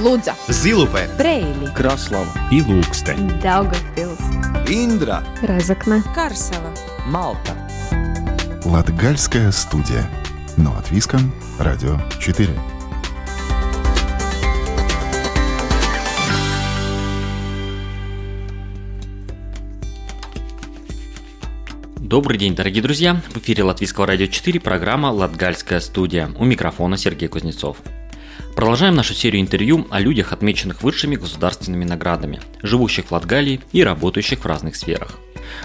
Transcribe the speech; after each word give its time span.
Лудза, 0.00 0.34
Зилупе, 0.48 1.10
Брейли, 1.18 1.70
Краслава 1.76 2.32
и 2.50 2.62
Лукстен. 2.62 3.38
Daugavpils, 3.42 4.18
Индра, 4.66 5.22
Разокне, 5.42 6.02
Карсела. 6.14 6.72
Малта. 7.04 7.54
Латгальская 8.64 9.52
студия. 9.52 10.08
Но 10.56 10.74
от 10.74 10.90
Виском. 10.90 11.34
Радио 11.58 11.98
4. 12.18 12.48
Добрый 21.98 22.38
день, 22.38 22.54
дорогие 22.54 22.82
друзья! 22.82 23.20
В 23.28 23.36
эфире 23.36 23.64
Латвийского 23.64 24.06
радио 24.06 24.26
4 24.26 24.60
программа 24.60 25.08
«Латгальская 25.08 25.80
студия». 25.80 26.30
У 26.38 26.44
микрофона 26.46 26.96
Сергей 26.96 27.28
Кузнецов. 27.28 27.76
Продолжаем 28.54 28.94
нашу 28.94 29.14
серию 29.14 29.40
интервью 29.40 29.86
о 29.90 30.00
людях, 30.00 30.32
отмеченных 30.32 30.82
высшими 30.82 31.16
государственными 31.16 31.84
наградами, 31.84 32.40
живущих 32.62 33.06
в 33.06 33.12
Латгалии 33.12 33.60
и 33.72 33.82
работающих 33.82 34.40
в 34.40 34.46
разных 34.46 34.76
сферах. 34.76 35.18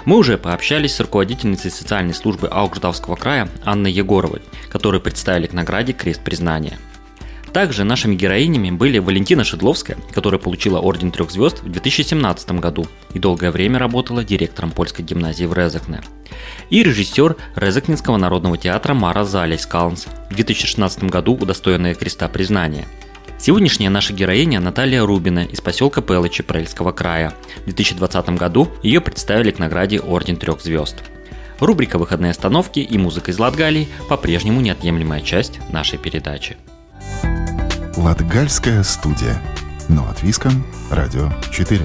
Мы 0.06 0.18
уже 0.18 0.38
пообщались 0.38 0.96
с 0.96 1.00
руководительницей 1.00 1.72
социальной 1.72 2.14
службы 2.14 2.48
Аугждавского 2.48 3.16
края 3.16 3.50
Анной 3.64 3.92
Егоровой, 3.92 4.42
которую 4.70 5.02
представили 5.02 5.48
к 5.48 5.54
награде 5.54 5.94
«Крест 5.94 6.24
признания». 6.24 6.80
Также 7.56 7.86
нашими 7.86 8.16
героинями 8.16 8.70
были 8.70 9.00
Валентина 9.00 9.46
Шедловская, 9.46 9.98
которая 10.12 10.42
получила 10.42 10.80
Орден 10.80 11.10
Трех 11.10 11.32
Звезд 11.32 11.64
в 11.64 11.72
2017 11.72 12.52
году 12.60 12.86
и 13.14 13.20
долгое 13.20 13.50
время 13.50 13.80
работала 13.80 14.26
директором 14.26 14.72
польской 14.72 15.06
гимназии 15.06 15.46
в 15.46 15.54
Резекне, 15.54 16.02
и 16.70 16.84
режиссер 16.84 17.38
Резекнинского 17.56 18.18
народного 18.18 18.58
театра 18.58 18.94
Мара 18.94 19.24
Залейс 19.24 19.66
Калнс, 19.66 20.08
в 20.30 20.36
2016 20.36 21.06
году 21.06 21.36
удостоенная 21.36 21.96
Креста 21.96 22.28
Признания. 22.28 22.88
Сегодняшняя 23.40 23.90
наша 23.90 24.12
героиня 24.12 24.60
Наталья 24.60 25.06
Рубина 25.06 25.46
из 25.46 25.62
поселка 25.62 26.02
Пелычи 26.02 26.44
Прельского 26.44 26.92
края. 26.92 27.34
В 27.62 27.68
2020 27.68 28.32
году 28.32 28.68
ее 28.84 29.00
представили 29.00 29.52
к 29.52 29.60
награде 29.60 30.02
Орден 30.02 30.36
Трех 30.36 30.62
Звезд. 30.62 30.98
Рубрика 31.62 32.00
«Выходные 32.00 32.32
остановки» 32.32 32.80
и 32.82 32.98
музыка 32.98 33.32
из 33.32 33.40
Латгалии 33.40 33.88
по-прежнему 34.10 34.60
неотъемлемая 34.60 35.22
часть 35.22 35.62
нашей 35.72 35.98
передачи. 35.98 36.58
Латгальская 37.98 38.84
студия. 38.84 39.42
Но 39.88 40.06
от 40.10 40.22
Виском. 40.22 40.66
Радио 40.92 41.32
4. 41.50 41.80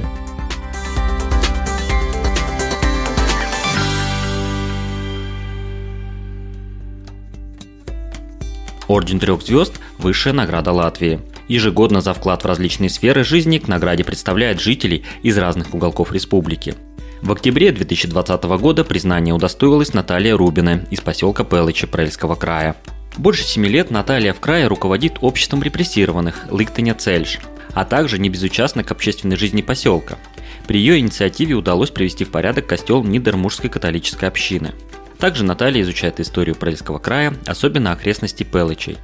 Орден 8.89 9.21
трех 9.21 9.41
звезд– 9.43 9.81
высшая 9.99 10.33
награда 10.33 10.73
Латвии. 10.73 11.21
Ежегодно 11.47 12.01
за 12.01 12.13
вклад 12.13 12.43
в 12.43 12.47
различные 12.47 12.91
сферы 12.91 13.23
жизни 13.23 13.59
к 13.59 13.69
награде 13.69 14.03
представляют 14.03 14.61
жителей 14.61 15.05
из 15.23 15.39
разных 15.39 15.75
уголков 15.75 16.11
республики. 16.11 16.75
В 17.23 17.31
октябре 17.31 17.71
2020 17.71 18.43
года 18.61 18.83
признание 18.83 19.33
удостоилась 19.33 19.95
Наталья 19.95 20.37
Рубина 20.37 20.85
из 20.91 21.01
поселка 21.01 21.45
Пелыча 21.45 21.87
Прельского 21.87 22.35
края. 22.35 22.75
Больше 23.17 23.43
семи 23.43 23.69
лет 23.69 23.91
Наталья 23.91 24.33
в 24.33 24.41
крае 24.41 24.67
руководит 24.67 25.19
обществом 25.21 25.63
репрессированных 25.63 26.47
Лыктыня 26.51 26.95
Цельш, 26.95 27.39
а 27.75 27.85
также 27.85 28.19
не 28.19 28.29
безучастна 28.29 28.85
к 28.85 28.91
общественной 28.91 29.37
жизни 29.37 29.63
поселка. 29.63 30.19
При 30.67 30.79
ее 30.79 30.99
инициативе 30.99 31.55
удалось 31.55 31.91
привести 31.91 32.25
в 32.25 32.31
порядок 32.31 32.67
костел 32.67 33.03
Нидермурской 33.03 33.69
католической 33.69 34.27
общины. 34.27 34.73
Также 35.19 35.45
Наталья 35.45 35.83
изучает 35.83 36.21
историю 36.21 36.55
Прельского 36.55 36.99
края, 36.99 37.35
особенно 37.47 37.93
окрестности 37.93 38.43
Пелычей. 38.43 38.99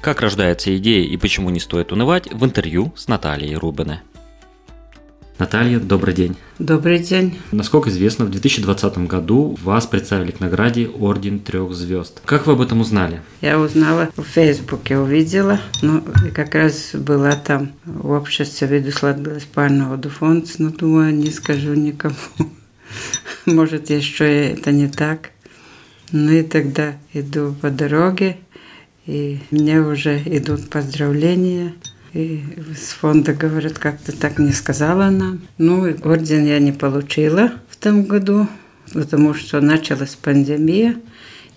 Как 0.00 0.20
рождается 0.20 0.76
идея 0.76 1.04
и 1.04 1.16
почему 1.16 1.50
не 1.50 1.60
стоит 1.60 1.92
унывать 1.92 2.30
в 2.30 2.44
интервью 2.44 2.92
с 2.96 3.08
Натальей 3.08 3.54
Рубиной. 3.56 3.98
Наталья, 5.38 5.78
добрый 5.78 6.14
день. 6.14 6.36
Добрый 6.58 6.98
день. 6.98 7.38
Насколько 7.52 7.90
известно, 7.90 8.24
в 8.24 8.30
2020 8.30 8.98
году 9.06 9.56
вас 9.62 9.86
представили 9.86 10.32
к 10.32 10.40
награде 10.40 10.88
Орден 10.88 11.38
Трех 11.38 11.72
Звезд. 11.74 12.20
Как 12.24 12.48
вы 12.48 12.54
об 12.54 12.60
этом 12.60 12.80
узнали? 12.80 13.22
Я 13.40 13.60
узнала 13.60 14.08
в 14.16 14.24
Фейсбуке, 14.24 14.98
увидела. 14.98 15.60
Ну, 15.80 16.02
как 16.34 16.56
раз 16.56 16.90
была 16.92 17.36
там 17.36 17.70
в 17.84 18.10
обществе 18.10 18.84
парного 19.54 20.02
фонд, 20.10 20.56
но 20.58 20.70
думаю, 20.70 21.14
не 21.14 21.30
скажу 21.30 21.74
никому. 21.74 22.16
Может, 23.46 23.90
еще 23.90 24.48
это 24.50 24.72
не 24.72 24.88
так. 24.88 25.30
Ну 26.10 26.32
и 26.32 26.42
тогда 26.42 26.96
иду 27.12 27.54
по 27.60 27.70
дороге, 27.70 28.38
и 29.06 29.38
мне 29.52 29.80
уже 29.80 30.20
идут 30.24 30.68
поздравления. 30.68 31.74
И 32.14 32.42
с 32.74 32.92
фонда 32.92 33.34
говорят, 33.34 33.78
как 33.78 33.98
ты 34.00 34.12
так 34.12 34.38
не 34.38 34.52
сказала 34.52 35.10
нам. 35.10 35.40
Ну, 35.58 35.86
и 35.86 36.00
орден 36.02 36.44
я 36.46 36.58
не 36.58 36.72
получила 36.72 37.52
в 37.68 37.76
том 37.76 38.04
году, 38.04 38.48
потому 38.92 39.34
что 39.34 39.60
началась 39.60 40.14
пандемия. 40.14 40.96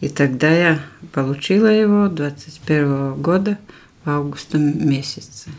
И 0.02 0.10
тогда 0.10 0.52
я 0.52 0.80
получила 1.14 1.68
его 1.68 2.08
21 2.08 3.22
года 3.22 3.58
в 4.04 4.10
августе 4.10 4.58
месяце. 4.58 5.50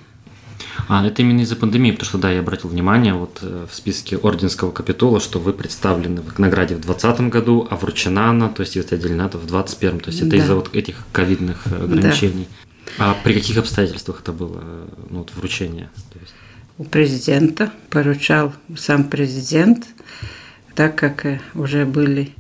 А, 0.88 1.06
это 1.06 1.22
именно 1.22 1.41
из-за 1.41 1.56
пандемии, 1.56 1.92
потому 1.92 2.08
что, 2.08 2.19
да, 2.19 2.31
я 2.31 2.41
обратил 2.41 2.70
внимание 2.70 3.14
вот 3.14 3.38
э, 3.42 3.66
в 3.70 3.75
списке 3.75 4.16
Орденского 4.16 4.72
капитула, 4.72 5.20
что 5.20 5.38
вы 5.38 5.52
представлены 5.52 6.22
к 6.22 6.38
награде 6.38 6.75
в 6.75 6.81
2020 6.81 7.32
году, 7.32 7.66
а 7.70 7.76
вручена 7.76 8.31
она, 8.31 8.48
то 8.48 8.62
есть 8.62 8.76
это 8.76 8.94
отделена 8.94 9.28
в 9.28 9.32
2021. 9.32 10.00
То 10.00 10.10
есть 10.10 10.20
это 10.22 10.31
да. 10.31 10.36
из-за 10.38 10.54
вот 10.54 10.75
этих 10.75 11.04
ковидных 11.12 11.66
э, 11.66 11.84
ограничений. 11.84 12.48
Да. 12.50 12.71
А 12.98 13.16
при 13.22 13.34
каких 13.34 13.58
обстоятельствах 13.58 14.20
это 14.20 14.32
было 14.32 14.88
ну, 15.10 15.20
вот, 15.20 15.32
вручение? 15.34 15.88
У 16.78 16.84
президента 16.84 17.72
поручал 17.91 18.53
сам 18.76 19.04
президент, 19.04 19.86
так 20.75 20.97
как 20.97 21.26
э, 21.26 21.41
уже 21.54 21.84
были 21.84 22.32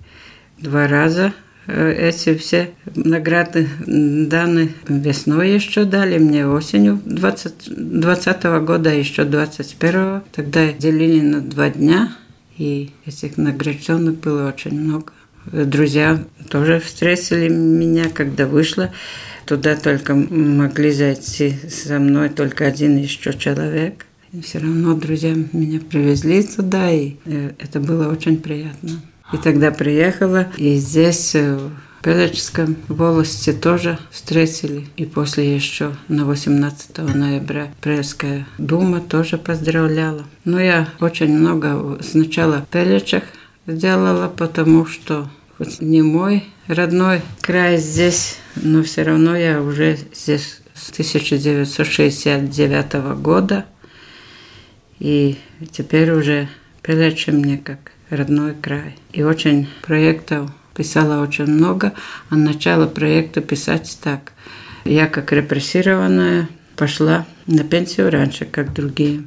два 0.58 0.88
раза 0.88 1.32
э, 1.66 2.08
эти 2.08 2.36
все 2.36 2.70
награды 2.94 3.68
даны 3.86 4.72
весной 4.88 5.52
еще 5.52 5.84
дали, 5.84 6.18
мне 6.18 6.46
осенью 6.46 7.00
2020 7.04 8.42
года, 8.64 8.90
еще 8.90 9.24
21 9.24 10.22
Тогда 10.32 10.72
делили 10.72 11.20
на 11.20 11.40
два 11.40 11.70
дня, 11.70 12.16
и 12.56 12.90
этих 13.06 13.36
награжденных 13.36 14.18
было 14.18 14.48
очень 14.48 14.80
много. 14.80 15.12
Друзья 15.46 16.22
тоже 16.48 16.78
встретили 16.80 17.48
меня, 17.48 18.08
когда 18.08 18.46
вышла. 18.46 18.92
Туда 19.46 19.76
только 19.76 20.14
могли 20.14 20.92
зайти 20.92 21.56
со 21.68 21.98
мной 21.98 22.28
только 22.28 22.66
один 22.66 22.96
еще 22.96 23.32
человек. 23.32 24.06
И 24.32 24.40
все 24.40 24.58
равно 24.58 24.94
друзья 24.94 25.34
меня 25.52 25.78
привезли 25.80 26.42
туда, 26.42 26.90
и 26.90 27.16
э, 27.26 27.50
это 27.58 27.80
было 27.80 28.08
очень 28.10 28.38
приятно. 28.38 29.02
И 29.32 29.36
тогда 29.36 29.70
приехала, 29.70 30.46
и 30.56 30.76
здесь 30.76 31.34
э, 31.34 31.56
в 31.56 31.70
Пелечском 32.02 32.76
волости 32.88 33.52
тоже 33.52 33.98
встретили. 34.10 34.86
И 34.96 35.04
после 35.04 35.54
еще 35.54 35.92
на 36.08 36.24
18 36.24 36.98
ноября 36.98 37.68
Прельская 37.80 38.46
дума 38.58 39.00
тоже 39.00 39.38
поздравляла. 39.38 40.24
Но 40.44 40.60
я 40.60 40.88
очень 41.00 41.36
много 41.36 41.98
сначала 42.02 42.66
Пелечах 42.70 43.24
сделала, 43.66 44.28
потому 44.28 44.86
что 44.86 45.28
хоть 45.58 45.80
не 45.80 46.02
мой 46.02 46.44
родной 46.66 47.22
край 47.40 47.78
здесь, 47.78 48.38
но 48.56 48.82
все 48.82 49.02
равно 49.02 49.36
я 49.36 49.60
уже 49.60 49.98
здесь 50.14 50.60
с 50.74 50.90
1969 50.90 52.94
года. 53.20 53.66
И 54.98 55.36
теперь 55.72 56.12
уже 56.12 56.48
Пелечи 56.82 57.30
мне 57.30 57.58
как 57.58 57.92
родной 58.10 58.54
край. 58.54 58.96
И 59.12 59.22
очень 59.22 59.68
проектов 59.82 60.50
писала 60.74 61.22
очень 61.22 61.46
много. 61.46 61.92
А 62.28 62.34
начало 62.34 62.86
проекта 62.86 63.40
писать 63.40 63.98
так. 64.02 64.32
Я 64.84 65.06
как 65.06 65.32
репрессированная 65.32 66.48
пошла 66.76 67.24
на 67.46 67.62
пенсию 67.62 68.10
раньше, 68.10 68.46
как 68.46 68.74
другие. 68.74 69.22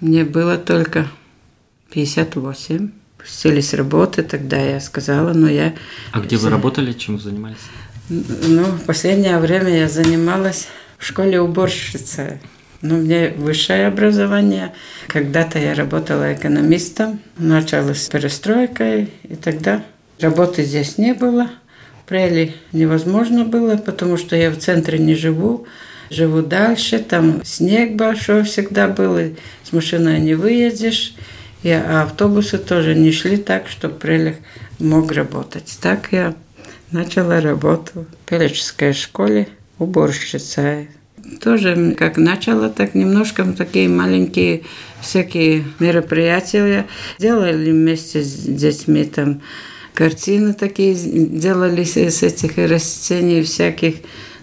Мне 0.00 0.24
было 0.24 0.58
только 0.58 1.08
58 1.92 2.90
сели 3.24 3.60
с 3.60 3.74
работы, 3.74 4.22
тогда 4.22 4.56
я 4.58 4.80
сказала, 4.80 5.32
но 5.32 5.48
я... 5.48 5.74
А 6.12 6.20
где 6.20 6.36
вы 6.36 6.50
работали, 6.50 6.92
чем 6.92 7.16
вы 7.16 7.22
занимались? 7.22 7.58
Ну, 8.08 8.64
в 8.64 8.84
последнее 8.84 9.38
время 9.38 9.80
я 9.80 9.88
занималась 9.88 10.68
в 10.98 11.04
школе 11.04 11.40
уборщицы. 11.40 12.40
Ну, 12.80 12.96
у 12.96 13.02
меня 13.02 13.32
высшее 13.36 13.88
образование. 13.88 14.72
Когда-то 15.08 15.58
я 15.58 15.74
работала 15.74 16.32
экономистом, 16.32 17.20
началась 17.36 18.04
с 18.04 18.08
перестройкой, 18.08 19.10
и 19.24 19.34
тогда 19.34 19.82
работы 20.20 20.62
здесь 20.62 20.96
не 20.96 21.12
было. 21.12 21.50
Прели 22.06 22.54
невозможно 22.72 23.44
было, 23.44 23.76
потому 23.76 24.16
что 24.16 24.36
я 24.36 24.50
в 24.50 24.56
центре 24.56 24.98
не 24.98 25.14
живу, 25.14 25.66
живу 26.08 26.40
дальше, 26.40 27.00
там 27.00 27.44
снег 27.44 27.96
большой 27.96 28.44
всегда 28.44 28.88
был, 28.88 29.18
и 29.18 29.34
с 29.64 29.72
машиной 29.72 30.20
не 30.20 30.34
выедешь. 30.34 31.14
И 31.62 31.70
автобусы 31.70 32.58
тоже 32.58 32.94
не 32.94 33.12
шли 33.12 33.36
так, 33.36 33.68
чтобы 33.68 33.94
Прелех 33.94 34.36
мог 34.78 35.12
работать. 35.12 35.76
Так 35.80 36.08
я 36.12 36.34
начала 36.92 37.40
работу 37.40 38.06
в 38.06 38.28
Пелеческой 38.28 38.92
школе 38.92 39.48
уборщицей. 39.78 40.88
тоже 41.40 41.94
как 41.98 42.16
начало, 42.16 42.70
так 42.70 42.94
немножко 42.94 43.44
такие 43.56 43.88
маленькие 43.88 44.62
всякие 45.00 45.64
мероприятия 45.78 46.86
делали 47.18 47.70
вместе 47.70 48.22
с 48.22 48.32
детьми 48.32 49.04
там 49.04 49.40
картины 49.98 50.54
такие 50.54 50.94
делались 50.94 51.96
с 51.96 52.22
этих 52.22 52.56
растений 52.56 53.42
всяких. 53.42 53.96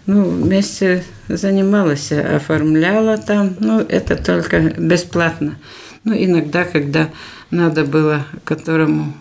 Ну, 0.06 0.23
вместе 0.23 1.03
занималась, 1.29 2.12
оформляла 2.12 3.17
там, 3.17 3.56
ну, 3.59 3.79
это 3.79 4.15
только 4.15 4.59
бесплатно. 4.59 5.57
Ну, 6.05 6.13
иногда, 6.13 6.65
когда 6.65 7.09
надо 7.49 7.83
было, 7.83 8.27
которому 8.43 9.13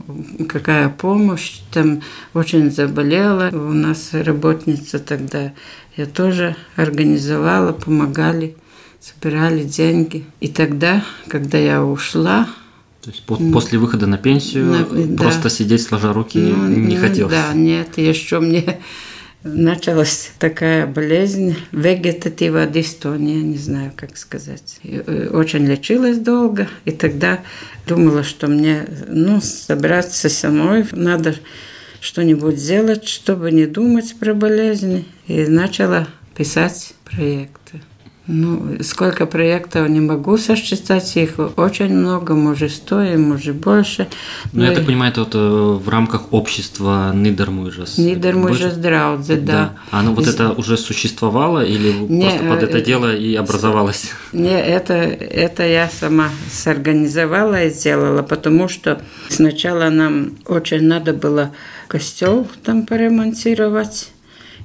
какая 0.48 0.90
помощь, 0.90 1.60
там 1.72 2.02
очень 2.34 2.70
заболела, 2.70 3.48
у 3.52 3.72
нас 3.72 4.10
работница 4.12 4.98
тогда, 4.98 5.54
я 5.96 6.04
тоже 6.04 6.56
организовала, 6.76 7.72
помогали, 7.72 8.56
собирали 9.00 9.64
деньги. 9.64 10.26
И 10.40 10.48
тогда, 10.48 11.02
когда 11.28 11.56
я 11.56 11.82
ушла, 11.82 12.48
то 13.00 13.10
есть 13.10 13.24
после 13.24 13.78
выхода 13.78 14.06
на 14.06 14.18
пенсию 14.18 14.64
на, 14.66 15.16
просто 15.16 15.44
да. 15.44 15.50
сидеть 15.50 15.82
сложа 15.82 16.12
руки 16.12 16.38
ну, 16.38 16.68
не 16.68 16.96
хотелось? 16.96 17.34
Да, 17.34 17.52
нет, 17.54 17.98
еще 17.98 18.40
мне 18.40 18.80
началась 19.44 20.32
такая 20.38 20.86
болезнь, 20.86 21.56
вегетатива 21.70 22.66
дистония, 22.66 23.40
не 23.42 23.58
знаю, 23.58 23.92
как 23.94 24.16
сказать. 24.16 24.80
И 24.82 25.02
э, 25.06 25.28
очень 25.28 25.66
лечилась 25.66 26.18
долго, 26.18 26.66
и 26.84 26.90
тогда 26.90 27.40
думала, 27.86 28.24
что 28.24 28.48
мне, 28.48 28.86
ну, 29.06 29.40
собраться 29.40 30.28
самой, 30.28 30.84
надо 30.92 31.36
что-нибудь 32.00 32.58
сделать, 32.58 33.06
чтобы 33.06 33.52
не 33.52 33.66
думать 33.66 34.16
про 34.18 34.34
болезнь. 34.34 35.06
И 35.26 35.46
начала 35.46 36.08
писать 36.36 36.94
проекты. 37.04 37.80
Ну, 38.26 38.78
сколько 38.80 39.26
проектов 39.26 39.86
не 39.90 40.00
могу 40.00 40.38
сосчитать, 40.38 41.14
их 41.16 41.38
очень 41.56 41.94
много, 41.94 42.34
может 42.34 42.72
сто, 42.72 43.02
может 43.18 43.56
больше. 43.56 44.08
Ну, 44.52 44.60
Но 44.60 44.66
я 44.66 44.72
так 44.74 44.86
понимаю, 44.86 45.12
это 45.12 45.24
вот 45.24 45.34
э, 45.34 45.84
в 45.84 45.86
рамках 45.90 46.32
общества 46.32 47.12
Нидермужес. 47.14 47.98
Нидермужес 47.98 48.76
Драудзе, 48.76 49.36
да. 49.36 49.52
да. 49.52 49.72
А 49.90 50.00
оно 50.00 50.14
вот 50.14 50.26
это 50.26 50.52
уже 50.52 50.78
существовало 50.78 51.62
или 51.62 51.92
не, 51.92 52.22
просто 52.22 52.44
под 52.48 52.62
это, 52.62 52.78
это 52.78 52.80
дело 52.80 53.14
и 53.14 53.34
образовалось? 53.34 54.12
Не, 54.32 54.58
это, 54.58 54.94
это 54.94 55.66
я 55.66 55.90
сама 55.90 56.30
сорганизовала 56.50 57.64
и 57.64 57.70
сделала, 57.70 58.22
потому 58.22 58.68
что 58.68 59.02
сначала 59.28 59.90
нам 59.90 60.38
очень 60.46 60.84
надо 60.84 61.12
было 61.12 61.50
костел 61.88 62.48
там 62.64 62.86
поремонтировать. 62.86 64.13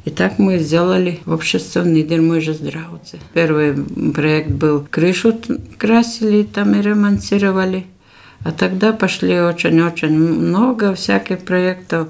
И 0.06 0.10
так 0.12 0.40
мы 0.40 0.60
сделали 0.60 1.20
общество 1.26 1.84
Нидермужа 1.84 2.54
Здраудзе. 2.54 3.20
Первый 3.34 3.74
проект 4.14 4.50
был 4.50 4.86
крышу 4.90 5.36
красили 5.78 6.44
там 6.44 6.74
и 6.76 6.82
ремонтировали. 6.82 7.86
А 8.44 8.52
тогда 8.52 8.94
пошли 8.94 9.40
очень-очень 9.40 10.18
много 10.18 10.94
всяких 10.94 11.40
проектов. 11.40 12.08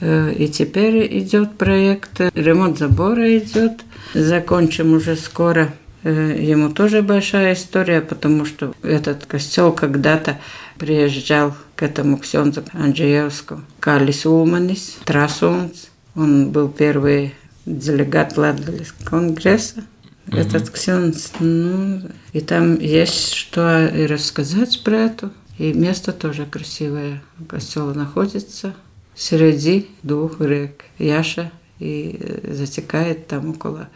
Э, 0.00 0.32
и 0.32 0.48
теперь 0.48 1.18
идет 1.18 1.58
проект, 1.58 2.20
ремонт 2.34 2.78
забора 2.78 3.36
идет. 3.38 3.82
Закончим 4.14 4.94
уже 4.94 5.16
скоро. 5.16 5.74
Э, 6.04 6.36
ему 6.38 6.68
тоже 6.68 7.02
большая 7.02 7.54
история, 7.54 8.00
потому 8.00 8.44
что 8.44 8.72
этот 8.82 9.26
костел 9.26 9.72
когда-то 9.72 10.38
приезжал 10.78 11.56
к 11.74 11.82
этому 11.82 12.18
ксензу 12.18 12.62
Анджеевскому. 12.72 13.62
Калис 13.80 14.26
Улманис, 14.26 14.98
Трасунц. 15.04 15.86
Он 16.14 16.50
был 16.50 16.68
первый 16.68 17.34
делегат 17.66 18.36
Латвийского 18.36 19.04
конгресса. 19.04 19.84
Угу. 20.28 20.36
Этот 20.36 20.70
ксенц. 20.70 21.30
Ну, 21.40 22.02
и 22.32 22.40
там 22.40 22.78
есть 22.78 23.34
что 23.34 23.86
и 23.86 24.06
рассказать 24.06 24.82
про 24.84 24.96
это. 24.96 25.32
И 25.58 25.72
место 25.72 26.12
тоже 26.12 26.46
красивое. 26.46 27.22
Костел 27.48 27.94
находится 27.94 28.74
среди 29.14 29.88
двух 30.02 30.40
рек. 30.40 30.84
Яша 30.98 31.50
и 31.78 32.40
затекает 32.48 33.26
там 33.26 33.50
около 33.50 33.88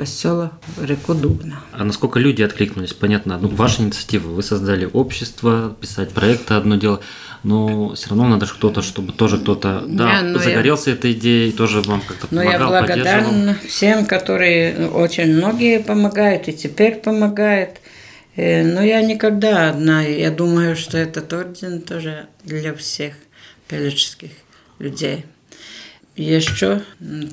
костела 0.00 0.52
реку 0.80 1.12
Дубна. 1.12 1.60
А 1.72 1.84
насколько 1.84 2.18
люди 2.18 2.40
откликнулись? 2.42 2.94
Понятно, 2.94 3.36
ну, 3.36 3.48
ваша 3.48 3.82
инициатива, 3.82 4.28
вы 4.28 4.42
создали 4.42 4.88
общество, 4.90 5.76
писать 5.78 6.12
проекты 6.12 6.54
одно 6.54 6.76
дело, 6.76 7.02
но 7.42 7.94
все 7.94 8.08
равно 8.08 8.26
надо 8.26 8.46
кто-то, 8.46 8.80
чтобы 8.80 9.12
тоже 9.12 9.36
кто-то 9.36 9.84
да, 9.86 10.22
не, 10.22 10.38
загорелся 10.38 10.88
я... 10.88 10.96
этой 10.96 11.12
идеей, 11.12 11.52
тоже 11.52 11.82
вам 11.82 12.00
как-то 12.00 12.28
помогал, 12.28 12.50
Но 12.50 12.74
я 12.74 12.82
благодарна 12.82 13.58
всем, 13.68 14.06
которые 14.06 14.88
очень 14.88 15.36
многие 15.36 15.80
помогают 15.80 16.48
и 16.48 16.54
теперь 16.54 16.94
помогают. 16.94 17.82
Э, 18.36 18.64
но 18.64 18.82
я 18.82 19.02
никогда 19.02 19.68
одна. 19.68 20.00
Я 20.00 20.30
думаю, 20.30 20.76
что 20.76 20.96
этот 20.96 21.30
орден 21.30 21.82
тоже 21.82 22.26
для 22.42 22.72
всех 22.72 23.12
пелеческих 23.68 24.30
людей 24.78 25.26
еще 26.16 26.82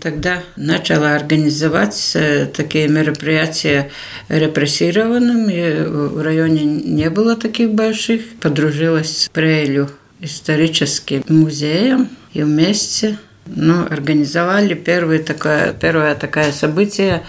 тогда 0.01 0.44
начала 0.56 1.15
организовать 1.15 2.18
такие 2.56 2.88
мероприятия 2.88 3.91
репрессированным. 4.29 5.50
И 5.50 5.83
в 5.83 6.21
районе 6.21 6.63
не 6.63 7.09
было 7.09 7.35
таких 7.35 7.71
больших. 7.71 8.21
Подружилась 8.39 9.24
с 9.24 9.29
Прейлю 9.29 9.89
историческим 10.19 11.24
музеем 11.27 12.09
и 12.33 12.41
вместе 12.41 13.18
ну, 13.45 13.85
организовали 13.89 14.74
первое 14.74 15.19
такое, 15.19 15.74
первое 15.74 16.15
такое 16.15 16.51
событие 16.51 17.24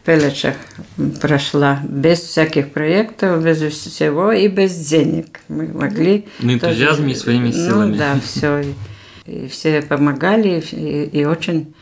в 0.00 0.06
Пелечах 0.06 0.54
прошла 1.20 1.80
без 1.86 2.20
всяких 2.20 2.70
проектов, 2.70 3.44
без 3.44 3.58
всего 3.58 4.32
и 4.32 4.48
без 4.48 4.74
денег. 4.74 5.40
Мы 5.48 5.68
могли... 5.68 6.26
На 6.40 6.54
энтузиазме 6.54 7.08
тоже, 7.08 7.10
и 7.10 7.14
своими 7.14 7.50
силами. 7.50 7.92
Ну 7.92 7.96
да, 7.98 8.20
все 8.24 8.64
и 9.28 9.48
все 9.48 9.82
помогали, 9.82 10.62
и, 10.72 11.04
и 11.04 11.24
очень... 11.24 11.74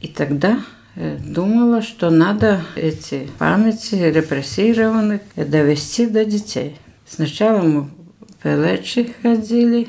И 0.00 0.08
тогда 0.08 0.60
э, 0.94 1.16
думала, 1.18 1.82
что 1.82 2.10
надо 2.10 2.62
эти 2.76 3.28
памяти 3.38 3.96
репрессированных 3.96 5.22
довести 5.34 6.06
до 6.06 6.24
детей. 6.24 6.76
Сначала 7.06 7.62
мы 7.62 7.88
Пелечи 8.42 9.12
ходили, 9.22 9.88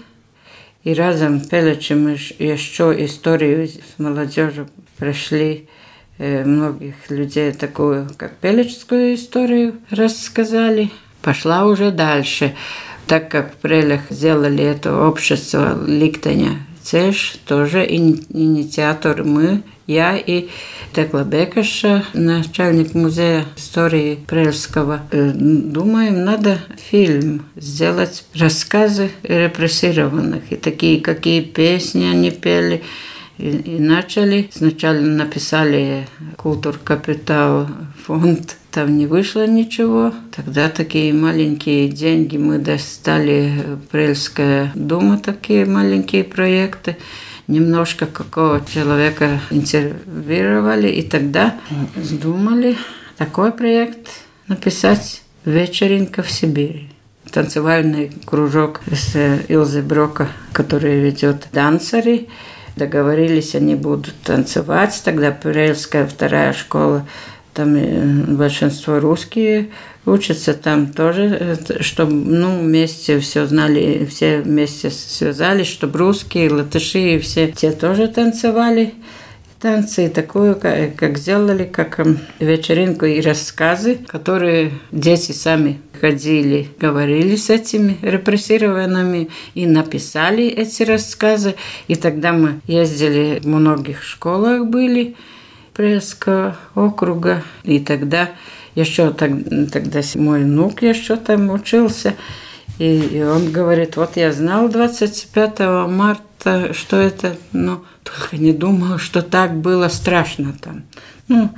и 0.83 0.93
разом 0.95 1.41
Пелечи 1.41 1.93
мы 1.93 2.11
еще 2.39 2.95
историю 3.05 3.67
с 3.67 3.99
молодежью 3.99 4.67
прошли 4.97 5.67
э, 6.17 6.43
многих 6.43 6.95
людей 7.09 7.51
такую, 7.51 8.09
как 8.17 8.37
пелечскую 8.37 9.13
историю 9.13 9.75
рассказали. 9.91 10.89
Пошла 11.21 11.65
уже 11.65 11.91
дальше. 11.91 12.55
Так 13.05 13.29
как 13.29 13.53
в 13.53 13.57
Прелях 13.57 14.01
сделали 14.09 14.63
это 14.63 14.95
общество 14.95 15.75
Ликтаня 16.79 16.89
Ceļš 16.89 17.39
тоже 17.45 17.85
инициатор 17.85 19.23
мы, 19.23 19.63
я 19.87 20.17
и 20.17 20.49
Текла 20.93 21.23
Бекаша, 21.23 22.05
начальник 22.13 22.93
музея 22.95 23.45
истории 23.57 24.19
Прельского. 24.27 25.01
Э, 25.11 25.31
думаем, 25.33 26.23
надо 26.25 26.59
фильм 26.89 27.45
сделать, 27.55 28.23
рассказы 28.33 29.11
репрессированных, 29.23 30.51
и 30.51 30.55
такие, 30.55 31.01
какие 31.01 31.41
песни 31.41 32.05
они 32.05 32.31
пели, 32.31 32.83
и, 33.37 33.49
и 33.49 33.79
начали. 33.79 34.49
Сначала 34.51 34.99
написали 34.99 36.07
«Культур 36.37 36.77
Капитал» 36.83 37.67
фонд 38.05 38.58
там 38.71 38.97
не 38.97 39.07
вышло 39.07 39.47
ничего. 39.47 40.13
Тогда 40.35 40.69
такие 40.69 41.13
маленькие 41.13 41.89
деньги 41.89 42.37
мы 42.37 42.59
достали, 42.59 43.77
Прельская 43.91 44.71
дума, 44.75 45.17
такие 45.17 45.65
маленькие 45.65 46.23
проекты. 46.23 46.97
Немножко 47.47 48.05
какого 48.05 48.63
человека 48.71 49.39
интервьюировали, 49.49 50.87
и 50.87 51.01
тогда 51.01 51.55
думали 51.95 52.77
такой 53.17 53.51
проект 53.51 54.07
написать 54.47 55.23
«Вечеринка 55.45 56.21
в 56.21 56.29
Сибири» 56.29 56.89
танцевальный 57.31 58.11
кружок 58.25 58.81
с 58.91 59.15
Илзой 59.47 59.81
Брока, 59.81 60.29
который 60.51 60.99
ведет 60.99 61.47
данцари. 61.51 62.27
Договорились, 62.75 63.55
они 63.55 63.75
будут 63.75 64.15
танцевать. 64.23 64.99
Тогда 65.03 65.31
Прельская 65.31 66.05
вторая 66.07 66.53
школа 66.53 67.05
там 67.59 67.75
э, 67.75 68.23
большинство 68.35 69.01
русские 69.01 69.67
учатся 70.05 70.53
там 70.53 70.93
тоже, 70.93 71.57
э, 71.67 71.81
чтобы 71.81 72.13
ну, 72.13 72.61
вместе 72.61 73.19
все 73.19 73.45
знали, 73.47 74.07
все 74.09 74.39
вместе 74.39 74.89
связались, 74.89 75.67
чтобы 75.67 75.99
русские, 75.99 76.53
латыши 76.53 77.19
все 77.19 77.51
те 77.51 77.73
тоже 77.73 78.07
танцевали 78.07 78.93
танцы, 79.59 80.07
такую, 80.07 80.55
как, 80.55 80.95
как 80.95 81.17
сделали, 81.17 81.65
как 81.65 81.99
эм, 81.99 82.19
вечеринку 82.39 83.05
и 83.05 83.19
рассказы, 83.19 83.97
которые 84.07 84.71
дети 84.93 85.33
сами 85.33 85.81
ходили, 85.99 86.69
говорили 86.79 87.35
с 87.35 87.49
этими 87.49 87.97
репрессированными 88.01 89.27
и 89.53 89.65
написали 89.65 90.47
эти 90.47 90.83
рассказы. 90.83 91.55
И 91.89 91.95
тогда 91.95 92.31
мы 92.31 92.61
ездили 92.67 93.41
в 93.43 93.47
многих 93.47 94.01
школах 94.01 94.65
были, 94.65 95.17
Пресского 95.79 96.57
округа. 96.75 97.41
И 97.63 97.79
тогда 97.79 98.31
еще 98.75 99.11
тогда 99.11 100.01
мой 100.15 100.43
внук 100.43 100.81
еще 100.81 101.15
там 101.15 101.49
учился. 101.49 102.15
И 102.79 103.25
он 103.25 103.53
говорит, 103.53 103.95
вот 103.95 104.17
я 104.17 104.33
знал 104.33 104.67
25 104.67 105.59
марта, 105.87 106.73
что 106.73 106.97
это, 106.97 107.37
но 107.53 107.81
только 108.03 108.35
не 108.35 108.51
думал, 108.51 108.97
что 108.97 109.21
так 109.21 109.55
было 109.55 109.87
страшно 109.87 110.53
там. 110.61 110.83
Ну, 111.29 111.49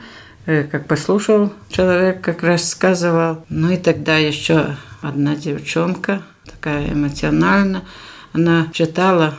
э, 0.46 0.66
как 0.66 0.86
послушал 0.86 1.52
человек, 1.72 2.22
как 2.22 2.44
рассказывал. 2.44 3.44
Ну 3.50 3.72
и 3.72 3.78
тогда 3.78 4.18
еще 4.18 4.76
одна 5.02 5.36
девчонка, 5.36 6.22
такая 6.46 6.94
эмоциональная, 6.94 7.82
она 8.34 8.68
читала 8.72 9.34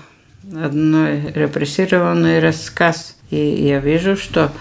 одной 0.52 1.30
репрессированный 1.32 2.40
рассказ. 2.40 3.14
И 3.32 3.66
я 3.66 3.80
вижу, 3.80 4.16
что 4.16 4.52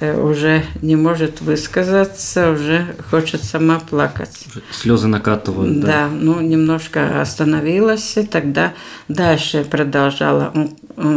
Э, 0.00 0.20
уже 0.20 0.64
не 0.82 0.96
может 0.96 1.40
высказаться, 1.40 2.50
уже 2.50 2.96
хочет 3.10 3.44
сама 3.44 3.78
плакать. 3.78 4.46
Слезы 4.72 5.06
накатывают. 5.06 5.80
Да, 5.80 5.86
да 5.86 6.08
ну 6.08 6.40
немножко 6.40 7.20
остановилась, 7.20 8.16
и 8.16 8.26
тогда 8.26 8.72
дальше 9.08 9.64
продолжала. 9.64 10.52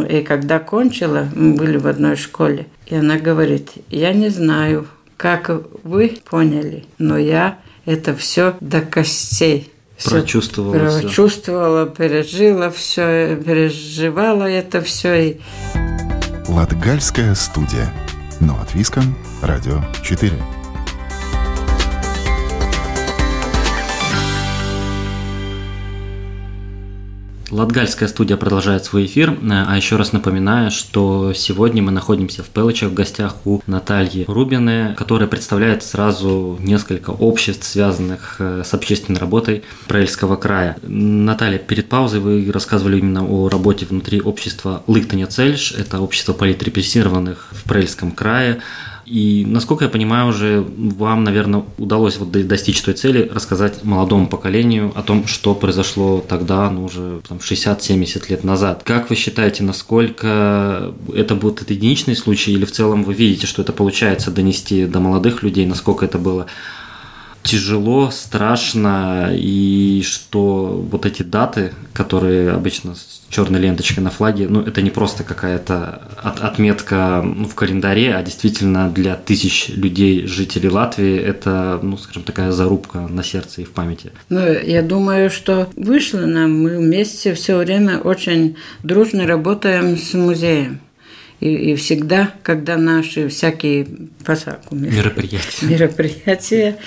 И 0.10 0.22
когда 0.22 0.60
кончила, 0.60 1.28
мы 1.36 1.56
были 1.56 1.78
в 1.78 1.88
одной 1.88 2.16
школе, 2.16 2.68
и 2.86 2.96
она 2.96 3.18
говорит, 3.18 3.72
я 3.90 4.14
не 4.14 4.30
знаю, 4.30 4.88
как 5.18 5.50
вы 5.84 6.20
поняли, 6.30 6.86
но 7.00 7.18
я 7.18 7.58
это 7.86 8.16
все 8.16 8.56
до 8.62 8.82
костей 8.82 9.72
прочувствовала, 10.04 10.74
прочувствовала, 10.74 11.86
все. 11.86 11.96
пережила 11.96 12.70
все, 12.70 13.36
переживала 13.36 14.44
это 14.44 14.82
все. 14.82 15.40
Латгальская 16.48 17.36
студия 17.36 17.92
но 18.40 18.60
от 18.62 18.74
Виском, 18.74 19.16
Радио 19.42 19.82
4. 20.04 20.57
Латгальская 27.50 28.10
студия 28.10 28.38
продолжает 28.38 28.86
свой 28.86 29.06
эфир. 29.06 29.38
А 29.50 29.76
еще 29.76 29.96
раз 29.96 30.12
напоминаю, 30.14 30.72
что 30.72 31.34
сегодня 31.34 31.82
мы 31.82 31.92
находимся 31.92 32.44
в 32.44 32.48
Пелычах 32.48 32.92
в 32.92 32.94
гостях 32.94 33.36
у 33.46 33.62
Натальи 33.68 34.26
Рубины, 34.28 34.94
которая 34.98 35.28
представляет 35.28 35.84
сразу 35.84 36.58
несколько 36.60 37.12
обществ, 37.12 37.66
связанных 37.66 38.36
э, 38.40 38.64
с 38.66 38.74
общественной 38.74 39.20
работой 39.20 39.64
Праильского 39.88 40.36
края. 40.36 40.78
Наталья, 40.84 41.58
перед 41.58 41.90
паузой 41.90 42.20
вы 42.20 42.52
рассказывали 42.52 43.00
именно 43.00 43.26
о 43.26 43.50
работе 43.50 43.86
внутри 43.86 44.22
общества 44.22 44.84
Лыктаня 44.88 45.28
Цельш. 45.28 45.72
Это 45.72 46.00
общество 46.00 46.34
политрепрессированных 46.34 47.50
в 47.52 47.64
Праильском 47.64 48.12
крае. 48.12 48.60
И, 49.10 49.46
насколько 49.48 49.86
я 49.86 49.90
понимаю, 49.90 50.28
уже 50.28 50.66
вам, 50.78 51.24
наверное, 51.24 51.64
удалось 51.78 52.18
вот 52.18 52.32
достичь 52.32 52.82
той 52.82 52.94
цели 52.94 53.30
рассказать 53.34 53.86
молодому 53.86 54.28
поколению 54.28 54.92
о 54.96 55.02
том, 55.02 55.28
что 55.28 55.56
произошло 55.56 56.20
тогда, 56.28 56.70
ну, 56.70 56.84
уже 56.84 57.22
там, 57.28 57.38
60-70 57.38 58.30
лет 58.30 58.44
назад. 58.44 58.82
Как 58.84 59.10
вы 59.10 59.16
считаете, 59.16 59.64
насколько 59.64 60.94
это 61.16 61.36
будет 61.36 61.70
единичный 61.70 62.18
случай, 62.18 62.52
или 62.52 62.66
в 62.66 62.72
целом 62.72 63.06
вы 63.06 63.14
видите, 63.14 63.48
что 63.48 63.62
это 63.62 63.72
получается 63.72 64.30
донести 64.30 64.86
до 64.86 65.00
молодых 65.00 65.42
людей, 65.42 65.66
насколько 65.66 66.04
это 66.04 66.18
было 66.18 66.48
тяжело, 67.48 68.12
страшно, 68.12 69.30
и 69.32 70.04
что 70.06 70.86
вот 70.92 71.06
эти 71.06 71.24
даты, 71.24 71.72
которые 71.94 72.52
обычно 72.52 72.94
с 72.94 73.22
черной 73.30 73.62
ленточкой 73.62 74.04
на 74.04 74.10
флаге, 74.10 74.48
ну, 74.50 74.62
это 74.62 74.82
не 74.82 74.90
просто 74.90 75.24
какая-то 75.24 76.02
от 76.18 76.42
отметка 76.42 77.22
ну, 77.24 77.46
в 77.46 77.56
календаре, 77.56 78.14
а 78.16 78.22
действительно 78.22 78.90
для 78.90 79.16
тысяч 79.16 79.70
людей, 79.70 80.28
жителей 80.28 80.70
Латвии, 80.70 81.18
это, 81.18 81.80
ну, 81.82 81.98
скажем, 81.98 82.24
такая 82.24 82.52
зарубка 82.52 83.00
на 83.00 83.24
сердце 83.24 83.62
и 83.62 83.64
в 83.64 83.72
памяти. 83.72 84.12
Ну, 84.28 84.42
я 84.42 84.82
думаю, 84.82 85.30
что 85.30 85.70
вышло 85.78 86.26
нам, 86.26 86.62
мы 86.62 86.78
вместе 86.78 87.34
все 87.34 87.58
время 87.58 88.00
очень 88.00 88.58
дружно 88.84 89.26
работаем 89.26 89.98
с 89.98 90.14
музеем. 90.14 90.82
И, 91.40 91.72
и 91.72 91.76
всегда, 91.76 92.34
когда 92.44 92.78
наши 92.78 93.30
всякие 93.30 93.88
мероприятия. 94.72 95.66
мероприятия, 95.66 96.78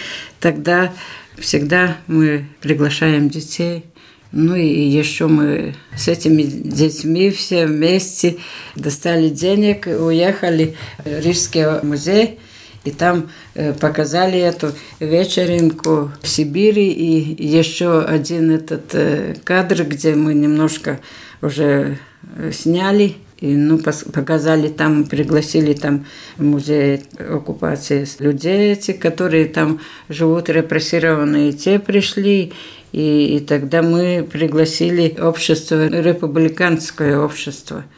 тогда 0.41 0.93
всегда 1.39 1.99
мы 2.07 2.47
приглашаем 2.61 3.29
детей. 3.29 3.85
Ну 4.33 4.55
и 4.55 4.67
еще 4.67 5.27
мы 5.27 5.75
с 5.97 6.07
этими 6.07 6.43
детьми 6.43 7.31
все 7.31 7.67
вместе 7.67 8.37
достали 8.77 9.29
денег, 9.29 9.87
уехали 9.87 10.77
в 11.05 11.21
Рижский 11.21 11.85
музей, 11.85 12.39
и 12.85 12.93
там 12.93 13.29
э, 13.55 13.73
показали 13.73 14.39
эту 14.39 14.73
вечеринку 15.01 16.13
в 16.23 16.29
Сибири, 16.29 16.91
и 16.91 17.45
еще 17.45 18.03
один 18.03 18.53
этот 18.53 18.95
э, 18.95 19.35
кадр, 19.45 19.85
где 19.85 20.15
мы 20.15 20.33
немножко 20.33 21.01
уже 21.43 21.99
э, 22.37 22.53
сняли 22.53 23.17
и, 23.41 23.55
ну, 23.55 23.79
показали 23.79 24.69
там, 24.69 25.05
пригласили 25.05 25.73
там 25.73 26.07
в 26.37 26.45
музей 26.45 27.03
оккупации 27.19 28.07
людей 28.19 28.73
эти, 28.73 28.93
которые 28.93 29.47
там 29.47 29.81
живут 30.09 30.49
репрессированные, 30.49 31.53
те 31.53 31.79
пришли. 31.79 32.53
И, 32.93 33.37
и 33.37 33.41
тогда 33.41 33.83
мы 33.83 34.27
пригласили 34.31 35.17
общество, 35.21 35.87
республиканское 35.87 37.19
общество– 37.19 37.85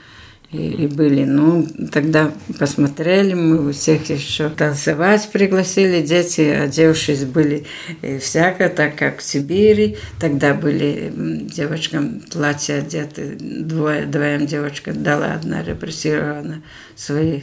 и, 0.52 0.84
и 0.84 0.86
были. 0.86 1.24
Ну, 1.24 1.66
тогда 1.90 2.30
посмотрели, 2.58 3.34
мы 3.34 3.72
всех 3.72 4.08
еще 4.10 4.50
танцевать 4.50 5.28
пригласили, 5.32 6.02
дети, 6.02 6.42
одевшись, 6.42 7.24
были 7.24 7.64
и 8.02 8.18
всяко, 8.18 8.68
так 8.68 8.96
как 8.96 9.18
в 9.18 9.22
Сибири. 9.22 9.96
Тогда 10.20 10.54
были 10.54 11.12
девочкам 11.14 12.22
платья 12.30 12.78
одеты, 12.78 13.36
двое, 13.40 14.04
двоим 14.06 14.46
девочкам 14.46 15.02
дала 15.02 15.34
одна 15.34 15.62
репрессирована 15.62 16.62
свои 16.94 17.42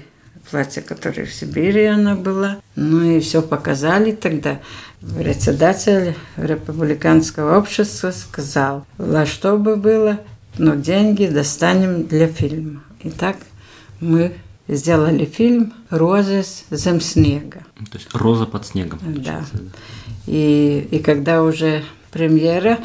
платья, 0.49 0.81
которые 0.81 1.25
в 1.25 1.33
Сибири 1.33 1.85
она 1.85 2.15
была. 2.15 2.59
Ну 2.75 3.03
и 3.03 3.19
все 3.19 3.41
показали 3.41 4.11
тогда. 4.11 4.59
Председатель 5.17 6.13
республиканского 6.37 7.57
общества 7.57 8.11
сказал, 8.11 8.85
во 8.97 9.25
что 9.25 9.57
бы 9.57 9.77
было, 9.77 10.19
но 10.57 10.75
деньги 10.75 11.25
достанем 11.25 12.05
для 12.05 12.27
фильма. 12.27 12.83
Итак, 13.01 13.37
мы 14.01 14.33
сделали 14.67 15.25
фильм 15.25 15.73
«Розы 15.89 16.43
зем 16.69 16.99
снега». 16.99 17.63
То 17.91 17.97
есть 17.97 18.09
«Роза 18.13 18.45
под 18.45 18.65
снегом». 18.65 18.99
Да. 19.01 19.45
И, 20.27 20.87
и 20.91 20.99
когда 20.99 21.43
уже 21.43 21.83
премьера 22.11 22.77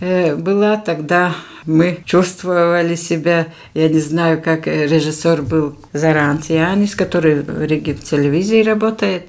э, 0.00 0.36
была, 0.36 0.76
тогда 0.76 1.34
мы 1.64 1.98
чувствовали 2.04 2.94
себя, 2.94 3.48
я 3.74 3.88
не 3.88 3.98
знаю, 3.98 4.40
как 4.40 4.66
режиссер 4.68 5.42
был 5.42 5.76
Зарант 5.92 6.46
Янис, 6.46 6.94
который 6.94 7.42
в 7.42 7.62
Риге 7.62 7.94
в 7.94 8.04
телевизии 8.04 8.62
работает. 8.62 9.24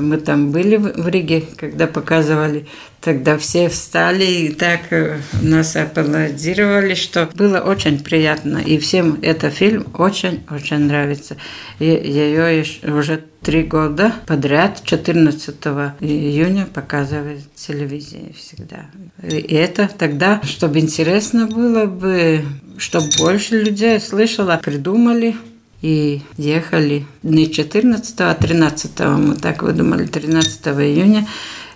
Мы 0.00 0.18
там 0.18 0.50
были 0.50 0.76
в 0.76 1.08
Риге, 1.08 1.44
когда 1.56 1.86
показывали 1.86 2.66
Тогда 3.04 3.36
все 3.36 3.68
встали 3.68 4.24
и 4.24 4.48
так 4.54 4.80
э, 4.90 5.18
нас 5.42 5.76
аплодировали, 5.76 6.94
что 6.94 7.28
было 7.34 7.60
очень 7.60 8.02
приятно. 8.02 8.56
И 8.56 8.78
всем 8.78 9.18
этот 9.20 9.52
фильм 9.52 9.86
очень-очень 9.92 10.78
нравится. 10.78 11.36
И 11.80 11.84
ее 11.84 12.64
уже 12.82 13.22
три 13.42 13.62
года 13.62 14.14
подряд, 14.26 14.80
14 14.84 15.54
июня, 16.00 16.66
показывает 16.72 17.42
телевизия 17.54 18.32
всегда. 18.34 18.86
И 19.22 19.54
это 19.54 19.90
тогда, 19.98 20.40
чтобы 20.42 20.78
интересно 20.78 21.46
было 21.46 21.84
бы, 21.84 22.42
чтобы 22.78 23.08
больше 23.18 23.60
людей 23.60 24.00
слышало, 24.00 24.58
придумали 24.64 25.36
и 25.84 26.22
ехали 26.36 27.06
не 27.22 27.50
14, 27.50 28.20
а 28.20 28.34
13 28.34 29.00
мы 29.00 29.36
так 29.36 29.62
выдумали, 29.62 30.06
13 30.06 30.66
июня 30.66 31.26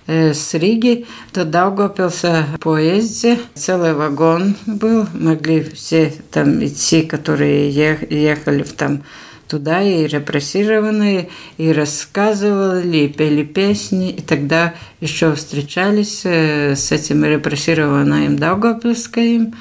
Э, 0.08 0.32
с 0.32 0.54
Риги 0.54 1.04
до 1.34 1.44
Даугавпилса 1.44 2.46
поезде. 2.60 3.38
Целый 3.54 3.92
вагон 3.92 4.56
был. 4.64 5.06
Могли 5.12 5.62
все 5.62 6.10
там 6.30 6.64
идти, 6.64 7.02
которые 7.02 7.70
ехали 7.70 8.62
в 8.62 8.72
там 8.72 9.02
туда 9.48 9.82
и 9.82 10.06
репрессированные, 10.06 11.28
и 11.58 11.72
рассказывали, 11.72 12.96
и 12.96 13.08
пели 13.08 13.44
песни. 13.44 14.12
И 14.12 14.22
тогда 14.22 14.72
еще 15.02 15.34
встречались 15.34 16.22
э, 16.24 16.74
с 16.74 16.90
этим 16.90 17.26
репрессированным 17.26 18.38
Даугавпилским. 18.38 19.52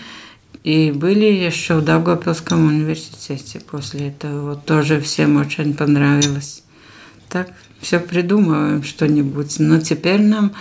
И 0.68 0.92
были 0.92 1.24
еще 1.24 1.76
в 1.76 1.86
Даугавпилском 1.86 2.68
университете 2.68 3.62
после 3.62 4.10
этого. 4.10 4.50
Вот 4.50 4.66
тоже 4.66 5.00
всем 5.00 5.38
очень 5.38 5.74
понравилось. 5.74 6.62
Так 7.30 7.48
все 7.80 8.02
придумываем 8.02 8.84
что-нибудь. 8.84 9.60
Но 9.60 9.80
теперь 9.80 10.20
нам 10.20 10.52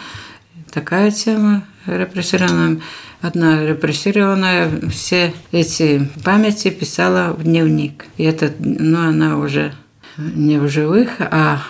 такая 0.70 1.10
тема 1.10 1.64
репрессированная. 1.86 2.80
Одна 3.20 3.66
репрессированная 3.66 4.70
все 4.90 5.34
эти 5.50 6.08
памяти 6.22 6.70
писала 6.70 7.32
в 7.32 7.42
дневник. 7.42 8.04
И 8.16 8.22
это, 8.22 8.54
ну, 8.60 9.08
она 9.08 9.38
уже 9.38 9.74
не 10.18 10.58
в 10.58 10.68
живых, 10.68 11.16
а, 11.18 11.64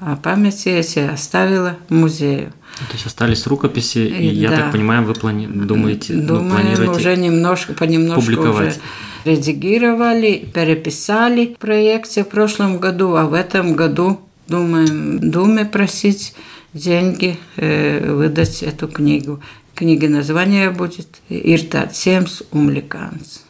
а 0.00 0.16
памяти 0.16 0.70
эти 0.70 0.98
оставила 0.98 1.76
музею. 1.88 2.52
То 2.76 2.92
есть 2.92 3.06
остались 3.06 3.46
рукописи, 3.46 3.98
и, 3.98 4.28
и 4.28 4.34
я 4.34 4.50
да. 4.50 4.56
так 4.56 4.72
понимаю, 4.72 5.04
вы 5.04 5.14
плани... 5.14 5.46
думаете, 5.46 6.12
Думаем, 6.12 6.48
ну, 6.48 6.54
планируете 6.54 6.90
уже 6.92 7.16
немножко, 7.16 7.72
понемножку 7.72 8.20
публиковать. 8.20 8.76
уже 8.76 8.80
редагировали, 9.24 10.48
переписали 10.52 11.54
в 11.54 11.58
проекте 11.58 12.22
в 12.22 12.28
прошлом 12.28 12.78
году, 12.78 13.16
а 13.16 13.26
в 13.26 13.32
этом 13.32 13.74
году 13.74 14.20
думаем 14.46 15.18
Думе 15.30 15.64
просить 15.64 16.34
деньги 16.72 17.38
э, 17.56 18.12
выдать 18.12 18.62
эту 18.62 18.88
книгу. 18.88 19.40
Книга 19.74 20.08
название 20.08 20.70
будет 20.70 21.08
«Иртат 21.28 21.96
Семс 21.96 22.42
Умликанс». 22.52 23.44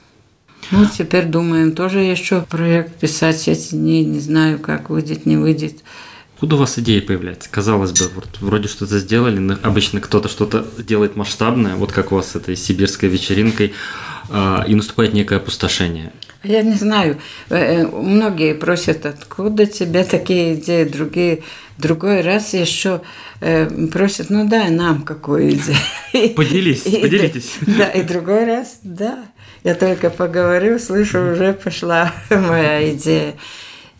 Ну, 0.70 0.86
теперь 0.86 1.26
думаем 1.26 1.72
тоже 1.72 2.00
еще 2.00 2.40
проект 2.40 2.96
писать 2.96 3.46
эти 3.46 3.74
дни, 3.74 4.04
не 4.04 4.18
знаю, 4.18 4.58
как 4.58 4.90
выйдет, 4.90 5.26
не 5.26 5.36
выйдет. 5.36 5.84
Откуда 6.36 6.56
у 6.56 6.58
вас 6.58 6.78
идея 6.78 7.00
появляется? 7.00 7.48
Казалось 7.50 7.92
бы, 7.92 8.10
вот 8.14 8.28
вроде 8.40 8.68
что-то 8.68 8.98
сделали, 8.98 9.38
но 9.38 9.56
обычно 9.62 10.02
кто-то 10.02 10.28
что-то 10.28 10.66
делает 10.76 11.16
масштабное, 11.16 11.76
вот 11.76 11.92
как 11.92 12.12
у 12.12 12.16
вас 12.16 12.32
с 12.32 12.36
этой 12.36 12.56
сибирской 12.56 13.08
вечеринкой, 13.08 13.72
а, 14.28 14.62
и 14.68 14.74
наступает 14.74 15.14
некое 15.14 15.36
опустошение. 15.36 16.12
Я 16.44 16.60
не 16.60 16.74
знаю. 16.74 17.18
Э, 17.48 17.56
э, 17.56 17.86
многие 17.86 18.52
просят, 18.52 19.06
откуда 19.06 19.64
тебе 19.64 20.04
такие 20.04 20.56
идеи, 20.56 20.84
другие. 20.84 21.42
Другой 21.78 22.20
раз 22.20 22.52
еще 22.52 23.00
э, 23.40 23.70
просят, 23.90 24.28
ну 24.28 24.46
дай 24.46 24.68
нам 24.68 25.04
какую 25.04 25.52
идею. 25.52 26.34
Поделись, 26.36 26.82
поделитесь. 26.82 27.54
Да, 27.62 27.88
и 27.88 28.02
другой 28.02 28.44
раз, 28.44 28.80
да. 28.82 29.24
Я 29.64 29.74
только 29.74 30.10
поговорю, 30.10 30.78
слышу, 30.78 31.32
уже 31.32 31.54
пошла 31.54 32.12
моя 32.30 32.92
идея. 32.92 33.36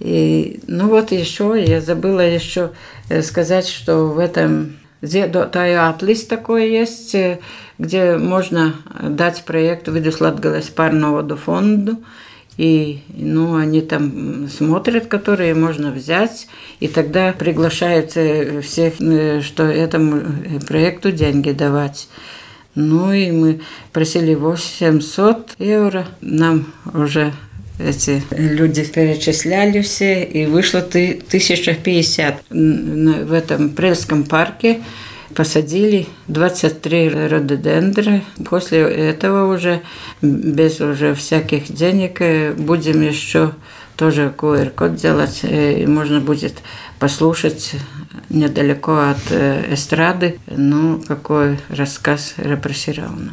И, 0.01 0.61
ну 0.67 0.89
вот 0.89 1.13
еще, 1.13 1.55
я 1.57 1.81
забыла 1.81 2.21
еще 2.21 2.73
э, 3.09 3.23
сказать, 3.23 3.67
что 3.67 4.07
в 4.07 4.19
этом 4.19 4.77
Тайатлис 5.01 6.27
такой 6.27 6.71
есть, 6.71 7.15
э, 7.15 7.41
где 7.79 8.17
можно 8.17 8.75
дать 9.03 9.45
проект 9.45 9.89
«Видус 9.89 10.21
Латгалес 10.21 10.67
парного 10.69 11.37
фонду», 11.37 11.99
и 12.57 13.03
ну, 13.09 13.57
они 13.57 13.83
там 13.83 14.49
смотрят, 14.49 15.07
которые 15.07 15.55
можно 15.55 15.91
взять, 15.91 16.49
и 16.81 16.89
тогда 16.89 17.33
приглашают 17.33 18.13
э, 18.17 18.61
всех, 18.63 18.95
что 19.45 19.65
этому 19.65 20.23
проекту 20.67 21.13
деньги 21.13 21.53
давать. 21.53 22.09
Ну 22.75 23.13
и 23.13 23.31
мы 23.31 23.61
просили 23.93 24.35
800 24.35 25.55
евро, 25.59 26.07
нам 26.21 26.67
уже 26.93 27.33
эти 27.79 28.23
люди 28.31 28.85
перечисляли 28.85 29.83
все, 29.83 30.25
и 30.25 30.47
вышло 30.47 30.81
1050. 30.81 32.43
В 32.51 33.33
этом 33.33 33.71
Прельском 33.71 34.25
парке 34.25 34.81
посадили 35.35 36.07
23 36.29 37.29
рододендра. 37.29 38.23
После 38.49 38.81
этого 38.81 39.55
уже, 39.55 39.83
без 40.23 40.81
уже 40.81 41.15
всяких 41.15 41.73
денег, 41.73 42.21
э, 42.21 42.53
будем 42.53 43.03
еще 43.03 43.53
тоже 43.97 44.33
QR-код 44.37 44.97
делать, 44.97 45.41
э, 45.43 45.83
и 45.83 45.87
можно 45.87 46.21
будет 46.21 46.55
послушать 46.99 47.73
недалеко 48.31 48.97
от 49.11 49.31
э, 49.31 49.75
эстрады, 49.75 50.39
ну, 50.47 51.03
какой 51.07 51.59
рассказ 51.69 52.35
репрессирован. 52.39 53.33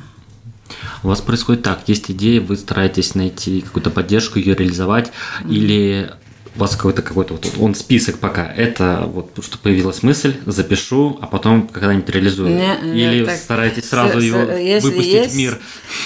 У 1.03 1.07
вас 1.07 1.21
происходит 1.21 1.63
так, 1.63 1.81
есть 1.87 2.11
идея, 2.11 2.41
вы 2.41 2.55
стараетесь 2.55 3.15
найти 3.15 3.61
какую-то 3.61 3.89
поддержку, 3.89 4.39
ее 4.39 4.55
реализовать, 4.55 5.07
mm-hmm. 5.07 5.49
или 5.49 6.11
у 6.55 6.59
вас 6.59 6.75
какой-то 6.75 7.01
какой-то 7.01 7.33
вот 7.33 7.47
он 7.59 7.73
список 7.73 8.19
пока. 8.19 8.45
Это 8.45 9.03
вот 9.07 9.31
что 9.43 9.57
появилась 9.57 10.03
мысль, 10.03 10.35
запишу, 10.45 11.17
а 11.21 11.27
потом 11.27 11.67
когда-нибудь 11.67 12.09
реализую. 12.09 12.49
Не, 12.49 12.77
Или 12.93 13.19
не, 13.21 13.25
так, 13.25 13.37
стараетесь 13.37 13.89
сразу 13.89 14.19
с, 14.19 14.23
его 14.23 14.39
если 14.51 14.87
выпустить 14.87 15.13
есть, 15.13 15.33
в 15.33 15.37
мир. 15.37 15.59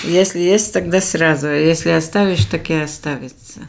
Если 0.06 0.40
есть, 0.40 0.74
тогда 0.74 1.02
сразу. 1.02 1.48
Если 1.48 1.90
оставишь, 1.90 2.46
так 2.46 2.70
и 2.70 2.76
оставится. 2.76 3.62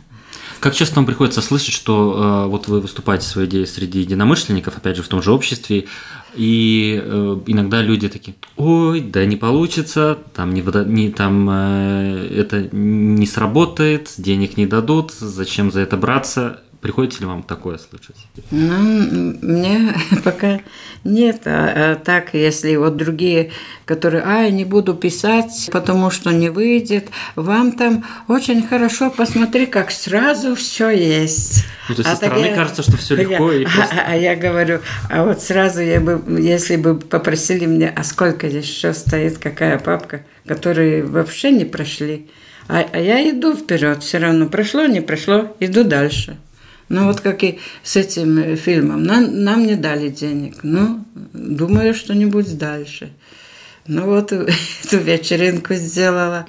Как 0.61 0.75
часто 0.75 0.97
вам 0.97 1.07
приходится 1.07 1.41
слышать, 1.41 1.75
что 1.75 2.45
э, 2.47 2.49
вот 2.49 2.67
вы 2.67 2.81
выступаете 2.81 3.27
своей 3.27 3.49
идеей 3.49 3.67
среди 3.67 4.01
единомышленников, 4.01 4.77
опять 4.77 4.97
же, 4.97 5.03
в 5.03 5.09
том 5.09 5.23
же 5.23 5.33
обществе, 5.33 5.87
и 6.35 7.01
э, 7.03 7.41
иногда 7.47 7.81
люди 7.81 8.09
такие, 8.09 8.37
ой, 8.57 9.01
да 9.01 9.25
не 9.25 9.37
получится, 9.37 10.19
там, 10.35 10.53
не, 10.53 10.63
не, 10.87 11.11
там 11.11 11.49
э, 11.49 12.29
это 12.37 12.69
не 12.73 13.27
сработает, 13.27 14.13
денег 14.19 14.57
не 14.57 14.67
дадут, 14.67 15.13
зачем 15.13 15.71
за 15.71 15.81
это 15.81 15.97
браться? 15.97 16.61
Приходится 16.81 17.21
ли 17.21 17.27
вам 17.27 17.43
такое 17.43 17.77
слышать? 17.77 18.17
Ну, 18.53 18.79
мне 19.43 19.95
пока 20.25 20.61
нет. 21.03 21.43
А, 21.47 21.73
а 21.75 21.95
так, 21.97 22.35
если 22.35 22.77
вот 22.77 22.97
другие, 22.97 23.51
которые, 23.85 24.23
а, 24.23 24.43
я 24.43 24.51
не 24.51 24.65
буду 24.65 24.95
писать, 24.95 25.71
потому 25.73 26.11
что 26.11 26.31
не 26.31 26.51
выйдет, 26.51 27.09
вам 27.35 27.73
там 27.73 28.05
очень 28.29 28.65
хорошо, 28.65 29.11
посмотри, 29.11 29.67
как 29.67 29.91
сразу 29.91 30.55
все 30.55 30.91
есть. 30.91 31.65
Ну, 31.89 31.97
то 31.97 32.03
есть 32.03 32.11
а 32.11 32.13
со 32.13 32.17
стороны 32.17 32.47
я, 32.47 32.55
кажется, 32.55 32.83
что 32.83 32.97
все 32.97 33.17
легко 33.17 33.51
я, 33.51 33.63
и 33.63 33.65
просто... 33.75 33.97
а, 33.97 34.13
а 34.13 34.17
я 34.17 34.37
говорю, 34.37 34.81
а 35.11 35.25
вот 35.25 35.43
сразу 35.43 35.81
я 35.81 36.01
бы, 36.01 36.23
если 36.41 36.77
бы 36.77 36.97
попросили 36.97 37.67
меня, 37.67 37.93
а 37.97 38.05
сколько 38.05 38.47
еще 38.47 38.93
стоит, 38.93 39.39
какая 39.39 39.81
папка, 39.81 40.23
которые 40.47 41.03
вообще 41.03 41.51
не 41.51 41.65
прошли, 41.65 42.31
а, 42.69 42.87
а 42.93 42.99
я 43.01 43.29
иду 43.29 43.57
вперед 43.57 44.05
все 44.05 44.19
равно, 44.19 44.47
прошло, 44.47 44.87
не 44.87 45.01
прошло, 45.01 45.57
иду 45.59 45.83
дальше. 45.83 46.37
Ну 46.89 47.07
вот 47.07 47.21
как 47.21 47.45
и 47.45 47.59
с 47.83 47.97
этим 47.97 48.39
э, 48.39 48.57
фильмом. 48.57 49.03
Нам, 49.03 49.43
нам 49.43 49.67
не 49.67 49.77
дали 49.77 50.09
денег. 50.09 50.59
Ну, 50.63 51.05
думаю, 51.33 51.95
что-нибудь 51.95 52.57
дальше. 52.57 53.11
Ну 53.87 54.07
вот 54.07 54.33
эту 54.33 54.99
вечеринку 54.99 55.75
сделала. 55.75 56.47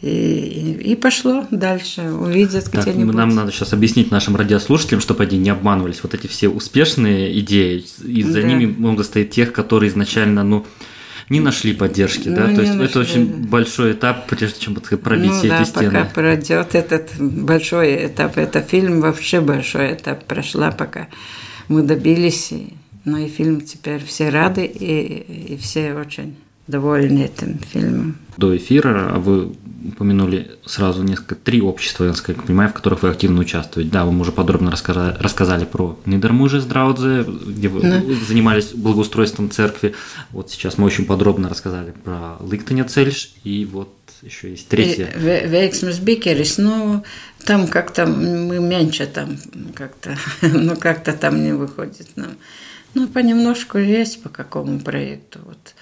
И, 0.00 0.08
и, 0.08 0.92
и 0.92 0.96
пошло 0.96 1.46
дальше, 1.52 2.02
увидят 2.02 2.64
так, 2.70 2.82
где-нибудь. 2.82 3.14
Нам 3.14 3.36
надо 3.36 3.52
сейчас 3.52 3.72
объяснить 3.72 4.10
нашим 4.10 4.34
радиослушателям, 4.34 5.00
чтобы 5.00 5.22
они 5.22 5.38
не 5.38 5.50
обманывались. 5.50 6.00
Вот 6.02 6.14
эти 6.14 6.26
все 6.26 6.48
успешные 6.48 7.38
идеи, 7.38 7.84
и 8.04 8.24
за 8.24 8.42
да. 8.42 8.48
ними 8.48 8.66
много 8.66 9.04
стоит 9.04 9.30
тех, 9.30 9.52
которые 9.52 9.90
изначально, 9.90 10.42
ну, 10.42 10.66
не 11.32 11.40
нашли 11.40 11.72
поддержки, 11.72 12.28
ну, 12.28 12.36
да? 12.36 12.54
То 12.54 12.60
есть 12.60 12.74
нашли. 12.74 12.84
это 12.84 13.00
очень 13.00 13.26
большой 13.48 13.92
этап, 13.92 14.26
прежде 14.26 14.60
чем 14.60 14.74
пробить 14.74 15.30
ну, 15.30 15.38
все 15.38 15.48
да, 15.48 15.62
эти 15.62 15.68
стены. 15.68 15.90
пока 15.90 16.04
пройдет 16.04 16.74
этот 16.74 17.10
большой 17.18 18.06
этап, 18.06 18.36
это 18.36 18.60
фильм 18.60 19.00
вообще 19.00 19.40
большой 19.40 19.94
этап 19.94 20.24
прошла, 20.26 20.70
пока 20.70 21.08
мы 21.68 21.82
добились. 21.82 22.52
Ну 23.06 23.16
и 23.16 23.28
фильм 23.28 23.62
теперь 23.62 24.04
все 24.04 24.28
рады, 24.28 24.64
и, 24.64 25.54
и 25.54 25.56
все 25.56 25.94
очень 25.94 26.36
довольны 26.66 27.24
этим 27.24 27.58
фильмом. 27.58 28.16
До 28.36 28.54
эфира 28.54 29.14
вы 29.16 29.52
упомянули 29.88 30.50
сразу 30.64 31.02
несколько, 31.02 31.34
три 31.34 31.60
общества, 31.60 32.04
я 32.04 32.12
как 32.12 32.44
понимаю, 32.44 32.70
в 32.70 32.72
которых 32.72 33.02
вы 33.02 33.10
активно 33.10 33.40
участвуете. 33.40 33.90
Да, 33.90 34.04
вы 34.04 34.18
уже 34.18 34.32
подробно 34.32 34.70
рассказали, 34.70 35.16
рассказали 35.18 35.64
про 35.64 35.98
Нидермуже 36.06 36.60
с 36.60 36.64
Драудзе, 36.64 37.24
где 37.24 37.68
вы 37.68 37.82
да. 37.82 38.02
занимались 38.26 38.72
благоустройством 38.72 39.50
церкви. 39.50 39.94
Вот 40.30 40.50
сейчас 40.50 40.78
мы 40.78 40.86
очень 40.86 41.04
подробно 41.04 41.48
рассказали 41.48 41.92
про 42.04 42.36
Ликтеня 42.48 42.84
Цельш, 42.84 43.34
и 43.44 43.64
вот 43.64 43.92
еще 44.22 44.50
есть 44.50 44.68
третье. 44.68 45.10
Вейксмус 45.16 45.98
Бикерис, 45.98 46.58
ну, 46.58 47.04
там 47.44 47.66
как-то 47.66 48.06
мы 48.06 48.60
меньше 48.60 49.06
там 49.06 49.36
как-то, 49.74 50.16
ну, 50.42 50.76
как-то 50.76 51.12
там 51.12 51.42
не 51.42 51.52
выходит 51.52 52.08
нам. 52.16 52.30
Ну, 52.94 53.08
понемножку 53.08 53.78
есть 53.78 54.22
по 54.22 54.28
какому 54.28 54.78
проекту, 54.78 55.40
вот 55.44 55.74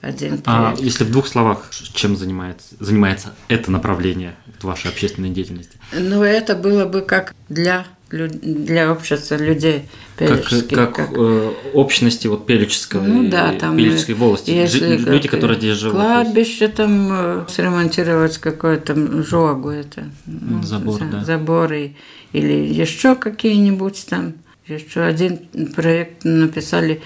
один 0.00 0.40
А 0.46 0.74
если 0.78 1.04
в 1.04 1.10
двух 1.10 1.26
словах, 1.26 1.70
чем 1.70 2.16
занимается, 2.16 2.76
занимается 2.78 3.34
это 3.48 3.70
направление 3.70 4.34
вашей 4.62 4.90
общественной 4.90 5.30
деятельности? 5.30 5.78
Ну, 5.92 6.22
это 6.22 6.54
было 6.54 6.86
бы 6.86 7.02
как 7.02 7.34
для 7.48 7.86
для 8.10 8.90
общества 8.90 9.34
людей 9.34 9.82
как, 10.16 10.42
как, 10.70 10.96
как 10.96 11.10
э, 11.14 11.52
общности 11.74 12.26
вот 12.26 12.46
пелического 12.46 13.02
ну, 13.02 13.28
да, 13.28 13.52
там 13.52 13.76
пелической 13.76 14.14
волости. 14.14 14.50
Если 14.50 14.96
люди 14.96 15.28
которые 15.28 15.58
здесь 15.58 15.76
живут 15.76 15.96
кладбище 15.96 16.68
там 16.68 17.08
э, 17.10 17.44
сремонтировать 17.48 18.38
какой-то 18.38 19.22
жогу 19.22 19.68
это 19.68 20.10
ну, 20.24 20.62
забор 20.62 21.02
да. 21.04 21.22
заборы 21.22 21.96
или 22.32 22.52
еще 22.52 23.14
какие-нибудь 23.14 24.06
там. 24.08 24.34
Еще 24.66 25.00
один 25.00 25.38
проект 25.74 26.24
написали 26.24 27.02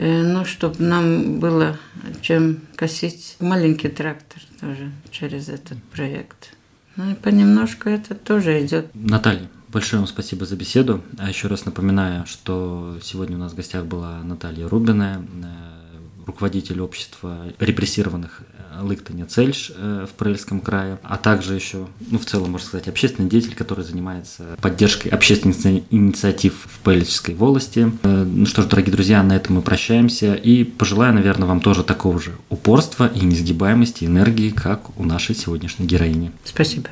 ну, 0.00 0.44
чтобы 0.44 0.82
нам 0.82 1.40
было 1.40 1.78
чем 2.22 2.60
косить 2.76 3.36
маленький 3.40 3.88
трактор 3.88 4.42
тоже 4.60 4.92
через 5.10 5.48
этот 5.48 5.82
проект. 5.84 6.54
Ну 6.96 7.12
и 7.12 7.14
понемножку 7.14 7.88
это 7.88 8.14
тоже 8.14 8.64
идет. 8.64 8.86
Наталья, 8.94 9.48
большое 9.68 10.00
вам 10.00 10.08
спасибо 10.08 10.46
за 10.46 10.56
беседу. 10.56 11.02
А 11.18 11.28
еще 11.28 11.48
раз 11.48 11.64
напоминаю, 11.64 12.26
что 12.26 12.98
сегодня 13.02 13.36
у 13.36 13.40
нас 13.40 13.52
в 13.52 13.56
гостях 13.56 13.84
была 13.84 14.22
Наталья 14.22 14.68
Рубина, 14.68 15.24
э, 15.42 16.26
руководитель 16.26 16.80
общества 16.80 17.52
репрессированных 17.58 18.42
Лыктыня 18.80 19.26
Цельш 19.26 19.72
э, 19.74 20.06
в 20.08 20.14
Прельском 20.14 20.60
крае, 20.60 20.98
а 21.02 21.16
также 21.16 21.54
еще, 21.54 21.86
ну, 22.10 22.18
в 22.18 22.24
целом, 22.24 22.52
можно 22.52 22.66
сказать, 22.66 22.88
общественный 22.88 23.28
деятель, 23.28 23.54
который 23.54 23.84
занимается 23.84 24.56
поддержкой 24.60 25.08
общественных 25.08 25.56
инициатив 25.90 26.54
в 26.66 26.78
Пельческой 26.84 27.34
волости. 27.34 27.92
Э, 28.02 28.24
ну 28.24 28.46
что 28.46 28.62
ж, 28.62 28.66
дорогие 28.66 28.92
друзья, 28.92 29.22
на 29.22 29.34
этом 29.34 29.56
мы 29.56 29.62
прощаемся 29.62 30.34
и 30.34 30.64
пожелаю, 30.64 31.14
наверное, 31.14 31.48
вам 31.48 31.60
тоже 31.60 31.82
такого 31.84 32.20
же 32.20 32.32
упорства 32.48 33.06
и 33.06 33.20
несгибаемости, 33.20 34.04
энергии, 34.04 34.50
как 34.50 34.98
у 34.98 35.04
нашей 35.04 35.34
сегодняшней 35.34 35.86
героини. 35.86 36.32
Спасибо. 36.44 36.88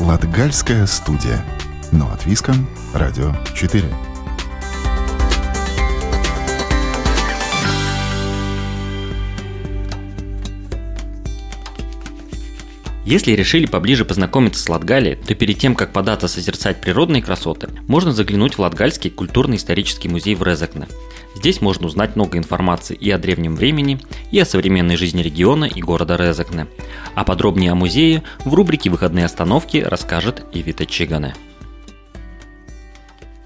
Латгальская 0.00 0.86
студия. 0.86 1.44
Но 1.92 2.10
от 2.12 2.26
Виском. 2.26 2.66
Радио 2.92 3.34
4. 3.54 4.15
Если 13.06 13.30
решили 13.32 13.66
поближе 13.66 14.04
познакомиться 14.04 14.60
с 14.60 14.68
Латгалией, 14.68 15.14
то 15.14 15.32
перед 15.36 15.58
тем, 15.58 15.76
как 15.76 15.92
податься 15.92 16.26
созерцать 16.26 16.80
природные 16.80 17.22
красоты, 17.22 17.68
можно 17.86 18.10
заглянуть 18.10 18.54
в 18.54 18.58
Латгальский 18.58 19.10
культурно-исторический 19.10 20.08
музей 20.08 20.34
в 20.34 20.42
Резекне. 20.42 20.88
Здесь 21.36 21.60
можно 21.60 21.86
узнать 21.86 22.16
много 22.16 22.36
информации 22.36 22.96
и 22.96 23.08
о 23.12 23.18
древнем 23.18 23.54
времени, 23.54 24.00
и 24.32 24.40
о 24.40 24.44
современной 24.44 24.96
жизни 24.96 25.22
региона 25.22 25.66
и 25.66 25.80
города 25.80 26.16
Резекне. 26.16 26.66
А 27.14 27.22
подробнее 27.22 27.70
о 27.70 27.76
музее 27.76 28.24
в 28.44 28.52
рубрике 28.52 28.90
«Выходные 28.90 29.26
остановки» 29.26 29.76
расскажет 29.76 30.44
Ивита 30.52 30.84
Чигане. 30.84 31.34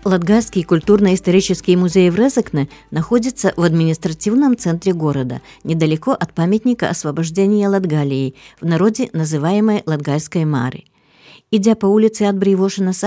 Латгальский 0.02 0.64
культурно-исторический 0.64 1.76
музей 1.76 2.08
в 2.08 2.16
Резекне 2.16 2.70
находится 2.90 3.52
в 3.56 3.62
административном 3.62 4.56
центре 4.56 4.94
города, 4.94 5.42
недалеко 5.62 6.12
от 6.12 6.32
памятника 6.32 6.88
освобождения 6.88 7.68
Латгалии, 7.68 8.34
в 8.62 8.66
народе 8.66 9.10
называемой 9.12 9.82
Латгальской 9.84 10.46
Мары. 10.46 10.84
Идя 11.50 11.74
по 11.74 11.84
улице 11.84 12.22
от 12.22 12.38
Бривошина 12.38 12.94
с 12.94 13.04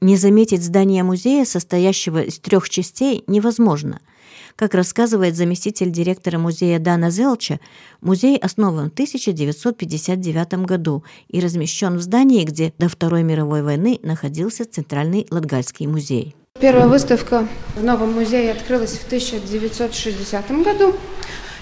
не 0.00 0.16
заметить 0.16 0.64
здание 0.64 1.04
музея, 1.04 1.44
состоящего 1.44 2.22
из 2.22 2.40
трех 2.40 2.68
частей, 2.68 3.22
невозможно– 3.28 4.00
как 4.56 4.74
рассказывает 4.74 5.36
заместитель 5.36 5.90
директора 5.90 6.38
музея 6.38 6.78
Дана 6.78 7.10
Зелча, 7.10 7.60
музей 8.00 8.36
основан 8.36 8.90
в 8.90 8.92
1959 8.92 10.66
году 10.66 11.04
и 11.28 11.40
размещен 11.40 11.96
в 11.96 12.02
здании, 12.02 12.44
где 12.44 12.72
до 12.78 12.88
Второй 12.88 13.22
мировой 13.22 13.62
войны 13.62 13.98
находился 14.02 14.64
Центральный 14.64 15.26
Латгальский 15.30 15.86
музей. 15.86 16.34
Первая 16.60 16.86
выставка 16.86 17.48
в 17.74 17.82
новом 17.82 18.12
музее 18.12 18.52
открылась 18.52 18.92
в 18.92 19.06
1960 19.06 20.50
году. 20.62 20.94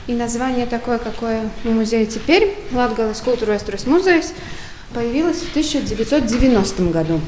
И 0.07 0.15
название 0.15 0.67
такое, 0.67 0.99
какое 0.99 1.49
у 1.65 1.71
музея 1.71 2.05
теперь, 2.07 2.57
Латгалас 2.73 3.21
Культура 3.21 3.59
музейс, 3.87 4.35
появилось 4.93 5.39
в 5.39 5.51
1990 5.51 6.83
году. 6.91 7.21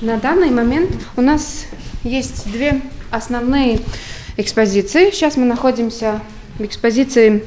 На 0.00 0.16
данный 0.16 0.50
момент 0.50 0.90
у 1.16 1.20
нас 1.20 1.66
есть 2.02 2.50
две 2.50 2.80
основные 3.10 3.80
экспозиции. 4.36 5.10
Сейчас 5.10 5.36
мы 5.36 5.44
находимся 5.44 6.20
в 6.58 6.64
экспозиции 6.64 7.44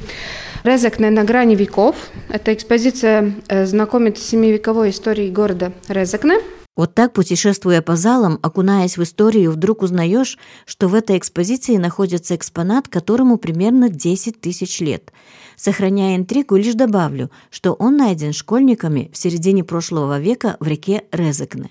Резекне 0.64 1.10
на 1.10 1.24
грани 1.24 1.54
веков. 1.54 1.94
Эта 2.28 2.52
экспозиция 2.52 3.34
э, 3.48 3.66
знакомит 3.66 4.18
с 4.18 4.22
семивековой 4.22 4.90
историей 4.90 5.30
города 5.30 5.72
Резекне. 5.88 6.38
Вот 6.76 6.92
так, 6.94 7.14
путешествуя 7.14 7.80
по 7.80 7.96
залам, 7.96 8.38
окунаясь 8.42 8.98
в 8.98 9.02
историю, 9.02 9.52
вдруг 9.52 9.82
узнаешь, 9.82 10.38
что 10.66 10.88
в 10.88 10.94
этой 10.94 11.16
экспозиции 11.16 11.76
находится 11.76 12.36
экспонат, 12.36 12.88
которому 12.88 13.38
примерно 13.38 13.88
10 13.88 14.40
тысяч 14.40 14.80
лет. 14.80 15.10
Сохраняя 15.56 16.16
интригу, 16.16 16.56
лишь 16.56 16.74
добавлю, 16.74 17.30
что 17.50 17.72
он 17.72 17.96
найден 17.96 18.34
школьниками 18.34 19.10
в 19.12 19.16
середине 19.16 19.64
прошлого 19.64 20.18
века 20.20 20.56
в 20.60 20.66
реке 20.66 21.04
Резекне. 21.12 21.70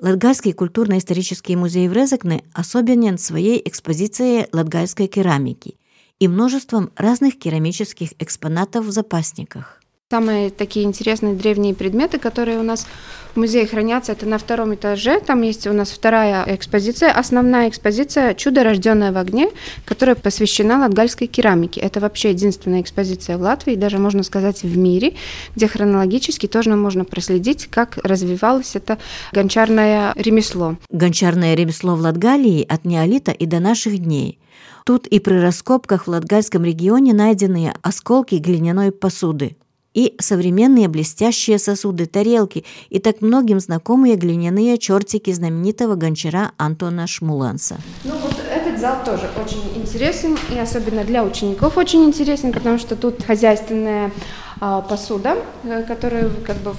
Латгальский 0.00 0.54
культурно-исторический 0.54 1.56
музей 1.56 1.86
в 1.86 1.92
Резекне 1.92 2.42
особенен 2.54 3.18
своей 3.18 3.60
экспозицией 3.62 4.46
латгальской 4.50 5.08
керамики 5.08 5.76
и 6.18 6.26
множеством 6.26 6.90
разных 6.96 7.38
керамических 7.38 8.14
экспонатов 8.18 8.86
в 8.86 8.90
запасниках. 8.92 9.79
Самые 10.12 10.50
такие 10.50 10.86
интересные 10.86 11.34
древние 11.34 11.72
предметы, 11.72 12.18
которые 12.18 12.58
у 12.58 12.64
нас 12.64 12.84
в 13.32 13.36
музее 13.36 13.64
хранятся, 13.64 14.10
это 14.10 14.26
на 14.26 14.38
втором 14.38 14.74
этаже. 14.74 15.20
Там 15.20 15.42
есть 15.42 15.68
у 15.68 15.72
нас 15.72 15.92
вторая 15.92 16.44
экспозиция, 16.52 17.12
основная 17.12 17.68
экспозиция 17.68 18.34
«Чудо, 18.34 18.64
рожденное 18.64 19.12
в 19.12 19.18
огне», 19.18 19.50
которая 19.84 20.16
посвящена 20.16 20.80
латгальской 20.80 21.28
керамике. 21.28 21.80
Это 21.80 22.00
вообще 22.00 22.30
единственная 22.30 22.80
экспозиция 22.80 23.38
в 23.38 23.42
Латвии, 23.42 23.76
даже 23.76 23.98
можно 23.98 24.24
сказать 24.24 24.64
в 24.64 24.76
мире, 24.76 25.14
где 25.54 25.68
хронологически 25.68 26.48
тоже 26.48 26.74
можно 26.74 27.04
проследить, 27.04 27.68
как 27.68 27.96
развивалось 28.02 28.74
это 28.74 28.98
гончарное 29.30 30.12
ремесло. 30.16 30.74
Гончарное 30.90 31.54
ремесло 31.54 31.94
в 31.94 32.00
Латгалии 32.00 32.66
от 32.68 32.84
неолита 32.84 33.30
и 33.30 33.46
до 33.46 33.60
наших 33.60 33.96
дней. 33.98 34.40
Тут 34.84 35.06
и 35.06 35.20
при 35.20 35.34
раскопках 35.34 36.08
в 36.08 36.10
Латгальском 36.10 36.64
регионе 36.64 37.14
найдены 37.14 37.72
осколки 37.80 38.34
глиняной 38.34 38.90
посуды 38.90 39.56
и 39.94 40.14
современные 40.20 40.88
блестящие 40.88 41.58
сосуды, 41.58 42.06
тарелки 42.06 42.64
и 42.88 42.98
так 42.98 43.20
многим 43.20 43.60
знакомые 43.60 44.16
глиняные 44.16 44.78
чертики 44.78 45.32
знаменитого 45.32 45.94
гончара 45.94 46.52
Антона 46.56 47.06
Шмуланса. 47.06 47.76
Ну 48.04 48.12
вот 48.22 48.36
этот 48.52 48.80
зал 48.80 49.04
тоже 49.04 49.30
очень 49.42 49.62
интересен, 49.82 50.38
и 50.54 50.58
особенно 50.58 51.04
для 51.04 51.24
учеников 51.24 51.76
очень 51.76 52.04
интересен, 52.04 52.52
потому 52.52 52.78
что 52.78 52.96
тут 52.96 53.22
хозяйственная 53.24 54.12
а, 54.60 54.82
посуда, 54.82 55.36
э, 55.64 55.82
которую 55.84 56.32
как 56.46 56.56
бы 56.58 56.74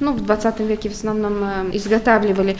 ну, 0.00 0.12
в 0.12 0.24
20 0.24 0.60
веке 0.60 0.88
в 0.88 0.92
основном 0.92 1.44
э, 1.44 1.70
изготавливали 1.74 2.56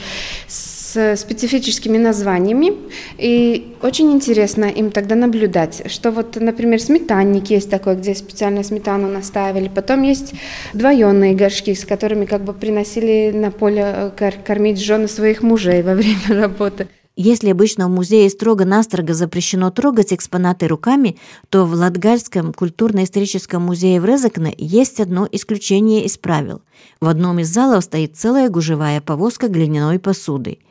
с 0.47 0.70
с 0.91 1.15
специфическими 1.15 1.97
названиями. 1.97 2.73
И 3.17 3.75
очень 3.81 4.11
интересно 4.11 4.65
им 4.65 4.91
тогда 4.91 5.15
наблюдать, 5.15 5.83
что 5.91 6.11
вот, 6.11 6.35
например, 6.35 6.81
сметанник 6.81 7.49
есть 7.49 7.69
такой, 7.69 7.95
где 7.95 8.13
специально 8.15 8.63
сметану 8.63 9.07
настаивали. 9.07 9.71
Потом 9.73 10.03
есть 10.03 10.33
двоенные 10.73 11.33
горшки, 11.33 11.73
с 11.73 11.85
которыми 11.85 12.25
как 12.25 12.43
бы 12.43 12.53
приносили 12.53 13.31
на 13.33 13.51
поле 13.51 14.11
э, 14.19 14.31
кормить 14.45 14.79
жены 14.79 15.07
своих 15.07 15.41
мужей 15.41 15.81
во 15.81 15.93
время 15.95 16.19
работы. 16.29 16.87
Если 17.17 17.49
обычно 17.49 17.87
в 17.87 17.91
музее 17.91 18.29
строго-настрого 18.29 19.13
запрещено 19.13 19.69
трогать 19.69 20.13
экспонаты 20.13 20.67
руками, 20.67 21.17
то 21.49 21.65
в 21.65 21.73
Латгальском 21.73 22.53
культурно-историческом 22.53 23.61
музее 23.61 23.99
в 23.99 24.05
Резекне 24.05 24.55
есть 24.57 24.99
одно 24.99 25.27
исключение 25.29 26.05
из 26.05 26.17
правил. 26.17 26.61
В 27.01 27.07
одном 27.07 27.39
из 27.39 27.49
залов 27.49 27.83
стоит 27.83 28.15
целая 28.15 28.49
гужевая 28.49 29.01
повозка 29.01 29.49
глиняной 29.49 29.99
посуды– 29.99 30.59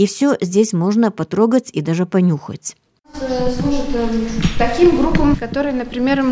и 0.00 0.06
все 0.06 0.34
здесь 0.40 0.72
можно 0.72 1.10
потрогать 1.10 1.68
и 1.74 1.82
даже 1.82 2.06
понюхать. 2.06 2.74
Служит 3.12 3.84
таким 4.56 4.96
группам, 4.96 5.36
которые, 5.36 5.74
например, 5.74 6.24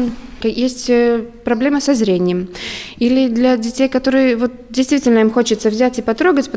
есть 0.42 0.88
э, 0.88 1.22
проблема 1.44 1.82
со 1.82 1.92
зрением. 1.92 2.48
Или 2.96 3.28
для 3.28 3.58
детей, 3.58 3.90
которые 3.90 4.36
вот 4.36 4.52
действительно 4.70 5.18
им 5.18 5.30
хочется 5.30 5.68
взять 5.68 5.98
и 5.98 6.02
потрогать, 6.02 6.48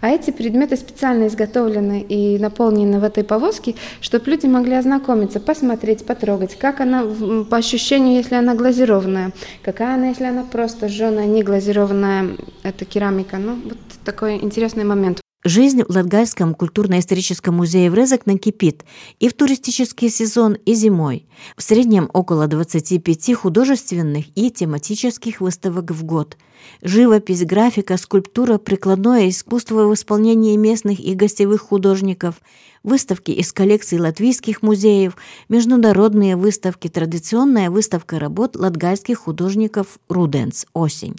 а 0.00 0.10
эти 0.10 0.30
предметы 0.30 0.76
специально 0.76 1.26
изготовлены 1.26 2.02
и 2.02 2.38
наполнены 2.38 3.00
в 3.00 3.04
этой 3.04 3.24
повозке, 3.24 3.74
чтобы 4.00 4.30
люди 4.30 4.46
могли 4.46 4.74
ознакомиться, 4.74 5.40
посмотреть, 5.40 6.06
потрогать, 6.06 6.56
как 6.56 6.80
она 6.80 7.04
по 7.50 7.56
ощущению, 7.56 8.14
если 8.14 8.36
она 8.36 8.54
глазированная, 8.54 9.32
какая 9.64 9.96
она, 9.96 10.10
если 10.10 10.26
она 10.26 10.44
просто 10.44 10.86
жженая, 10.86 11.26
не 11.26 11.42
глазированная, 11.42 12.36
это 12.62 12.84
керамика. 12.84 13.38
Ну, 13.38 13.58
вот 13.64 13.78
такой 14.04 14.36
интересный 14.36 14.84
момент. 14.84 15.19
Жизнь 15.42 15.82
в 15.84 15.88
Латгальском 15.88 16.54
культурно-историческом 16.54 17.56
музее 17.56 17.90
в 17.90 17.94
Резекне 17.94 18.36
кипит 18.36 18.84
и 19.20 19.28
в 19.30 19.32
туристический 19.32 20.10
сезон, 20.10 20.52
и 20.66 20.74
зимой. 20.74 21.26
В 21.56 21.62
среднем 21.62 22.10
около 22.12 22.46
25 22.46 23.32
художественных 23.32 24.26
и 24.34 24.50
тематических 24.50 25.40
выставок 25.40 25.92
в 25.92 26.04
год. 26.04 26.36
Живопись, 26.82 27.46
графика, 27.46 27.96
скульптура, 27.96 28.58
прикладное 28.58 29.30
искусство 29.30 29.86
в 29.86 29.94
исполнении 29.94 30.58
местных 30.58 31.00
и 31.00 31.14
гостевых 31.14 31.62
художников, 31.62 32.34
выставки 32.82 33.30
из 33.30 33.50
коллекций 33.54 33.98
латвийских 33.98 34.60
музеев, 34.60 35.16
международные 35.48 36.36
выставки, 36.36 36.88
традиционная 36.88 37.70
выставка 37.70 38.18
работ 38.18 38.56
латгальских 38.56 39.20
художников 39.20 40.00
«Руденс. 40.10 40.66
Осень» 40.74 41.16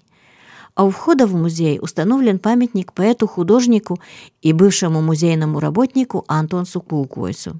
а 0.76 0.86
у 0.86 0.90
входа 0.90 1.28
в 1.28 1.36
музей 1.36 1.80
установлен 1.82 2.40
памятник 2.40 2.94
поэту-художнику 2.94 4.00
и 4.42 4.54
бывшему 4.54 5.02
музейному 5.02 5.60
работнику 5.60 6.24
Антонсу 6.28 6.82
Кулкойсу. 6.82 7.60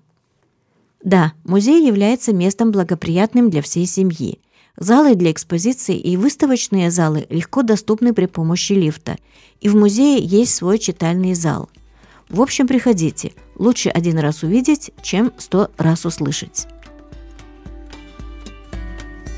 Да, 1.04 1.34
музей 1.44 1.86
является 1.86 2.34
местом 2.34 2.72
благоприятным 2.72 3.50
для 3.50 3.62
всей 3.62 3.86
семьи. 3.86 4.40
Залы 4.78 5.16
для 5.16 5.32
экспозиции 5.32 5.98
и 5.98 6.16
выставочные 6.16 6.92
залы 6.92 7.26
легко 7.30 7.62
доступны 7.62 8.14
при 8.14 8.26
помощи 8.26 8.74
лифта, 8.74 9.18
и 9.60 9.70
в 9.70 9.76
музее 9.76 10.20
есть 10.24 10.56
свой 10.56 10.80
читальный 10.80 11.34
зал. 11.34 11.70
В 12.30 12.42
общем, 12.42 12.68
приходите. 12.68 13.34
Лучше 13.56 13.90
один 13.90 14.18
раз 14.18 14.44
увидеть, 14.44 14.92
чем 15.02 15.34
сто 15.38 15.70
раз 15.78 16.06
услышать. 16.06 16.68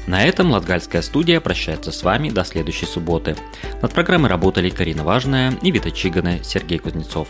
На 0.05 0.23
этом 0.23 0.51
Латгальская 0.51 1.01
студия 1.01 1.39
прощается 1.39 1.91
с 1.91 2.03
вами 2.03 2.29
до 2.29 2.43
следующей 2.43 2.85
субботы. 2.85 3.35
Над 3.81 3.93
программой 3.93 4.29
работали 4.29 4.69
Карина 4.69 5.03
Важная 5.03 5.53
и 5.61 5.71
Вита 5.71 5.91
Чиганы, 5.91 6.41
Сергей 6.43 6.77
Кузнецов. 6.77 7.29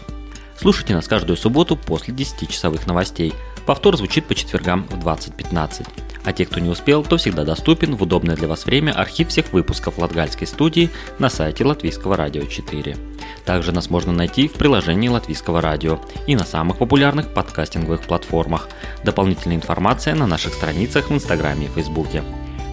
Слушайте 0.58 0.96
нас 0.96 1.08
каждую 1.08 1.38
субботу 1.38 1.76
после 1.76 2.14
10-часовых 2.14 2.88
новостей. 2.88 3.34
Повтор 3.66 3.98
звучит 3.98 4.26
по 4.26 4.36
четвергам 4.36 4.84
в 4.90 5.06
20.15. 5.06 5.88
А 6.26 6.32
те, 6.32 6.46
кто 6.46 6.60
не 6.60 6.70
успел, 6.70 7.04
то 7.04 7.18
всегда 7.18 7.44
доступен 7.44 7.96
в 7.96 8.04
удобное 8.04 8.36
для 8.36 8.48
вас 8.48 8.66
время 8.66 8.92
архив 8.94 9.28
всех 9.28 9.52
выпусков 9.52 9.98
Латгальской 9.98 10.48
студии 10.48 10.90
на 11.20 11.30
сайте 11.30 11.66
Латвийского 11.66 12.16
радио 12.16 12.46
4. 12.46 12.96
Также 13.46 13.72
нас 13.74 13.90
можно 13.90 14.14
найти 14.14 14.48
в 14.48 14.54
приложении 14.54 15.10
Латвийского 15.10 15.62
радио 15.62 16.00
и 16.28 16.36
на 16.36 16.46
самых 16.46 16.78
популярных 16.78 17.34
подкастинговых 17.34 18.02
платформах. 18.02 18.70
Дополнительная 19.04 19.58
информация 19.58 20.16
на 20.16 20.28
наших 20.28 20.54
страницах 20.54 21.10
в 21.10 21.14
Инстаграме 21.14 21.66
и 21.66 21.70
Фейсбуке. 21.70 22.24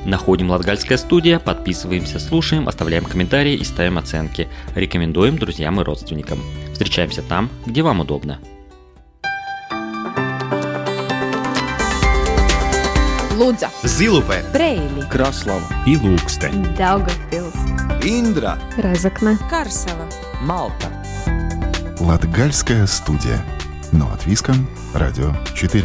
Находим 0.05 0.51
Латгальская 0.51 0.97
студия, 0.97 1.39
подписываемся, 1.39 2.19
слушаем, 2.19 2.69
оставляем 2.69 3.05
комментарии 3.05 3.55
и 3.55 3.65
ставим 3.65 3.99
оценки. 3.99 4.49
Рекомендуем 4.75 5.39
друзьям 5.39 5.81
и 5.81 5.85
родственникам. 5.85 6.41
Встречаемся 6.73 7.23
там, 7.23 7.51
где 7.67 7.83
вам 7.83 8.01
удобно. 8.01 8.39
Лудза, 13.37 13.71
Zilupē, 13.85 14.53
Брейли, 14.53 15.03
Краслава 15.09 15.67
и 15.87 15.95
Ilūkste, 15.95 16.51
Daugavpils, 16.77 17.57
Индра, 18.03 18.59
Разокна, 18.77 19.39
Карсела. 19.49 20.07
Малта. 20.43 20.89
Латгальская 22.01 22.87
студия. 22.87 23.43
Но 23.93 24.11
от 24.13 24.27
Виском, 24.27 24.69
Радио 24.95 25.35
4. 25.55 25.85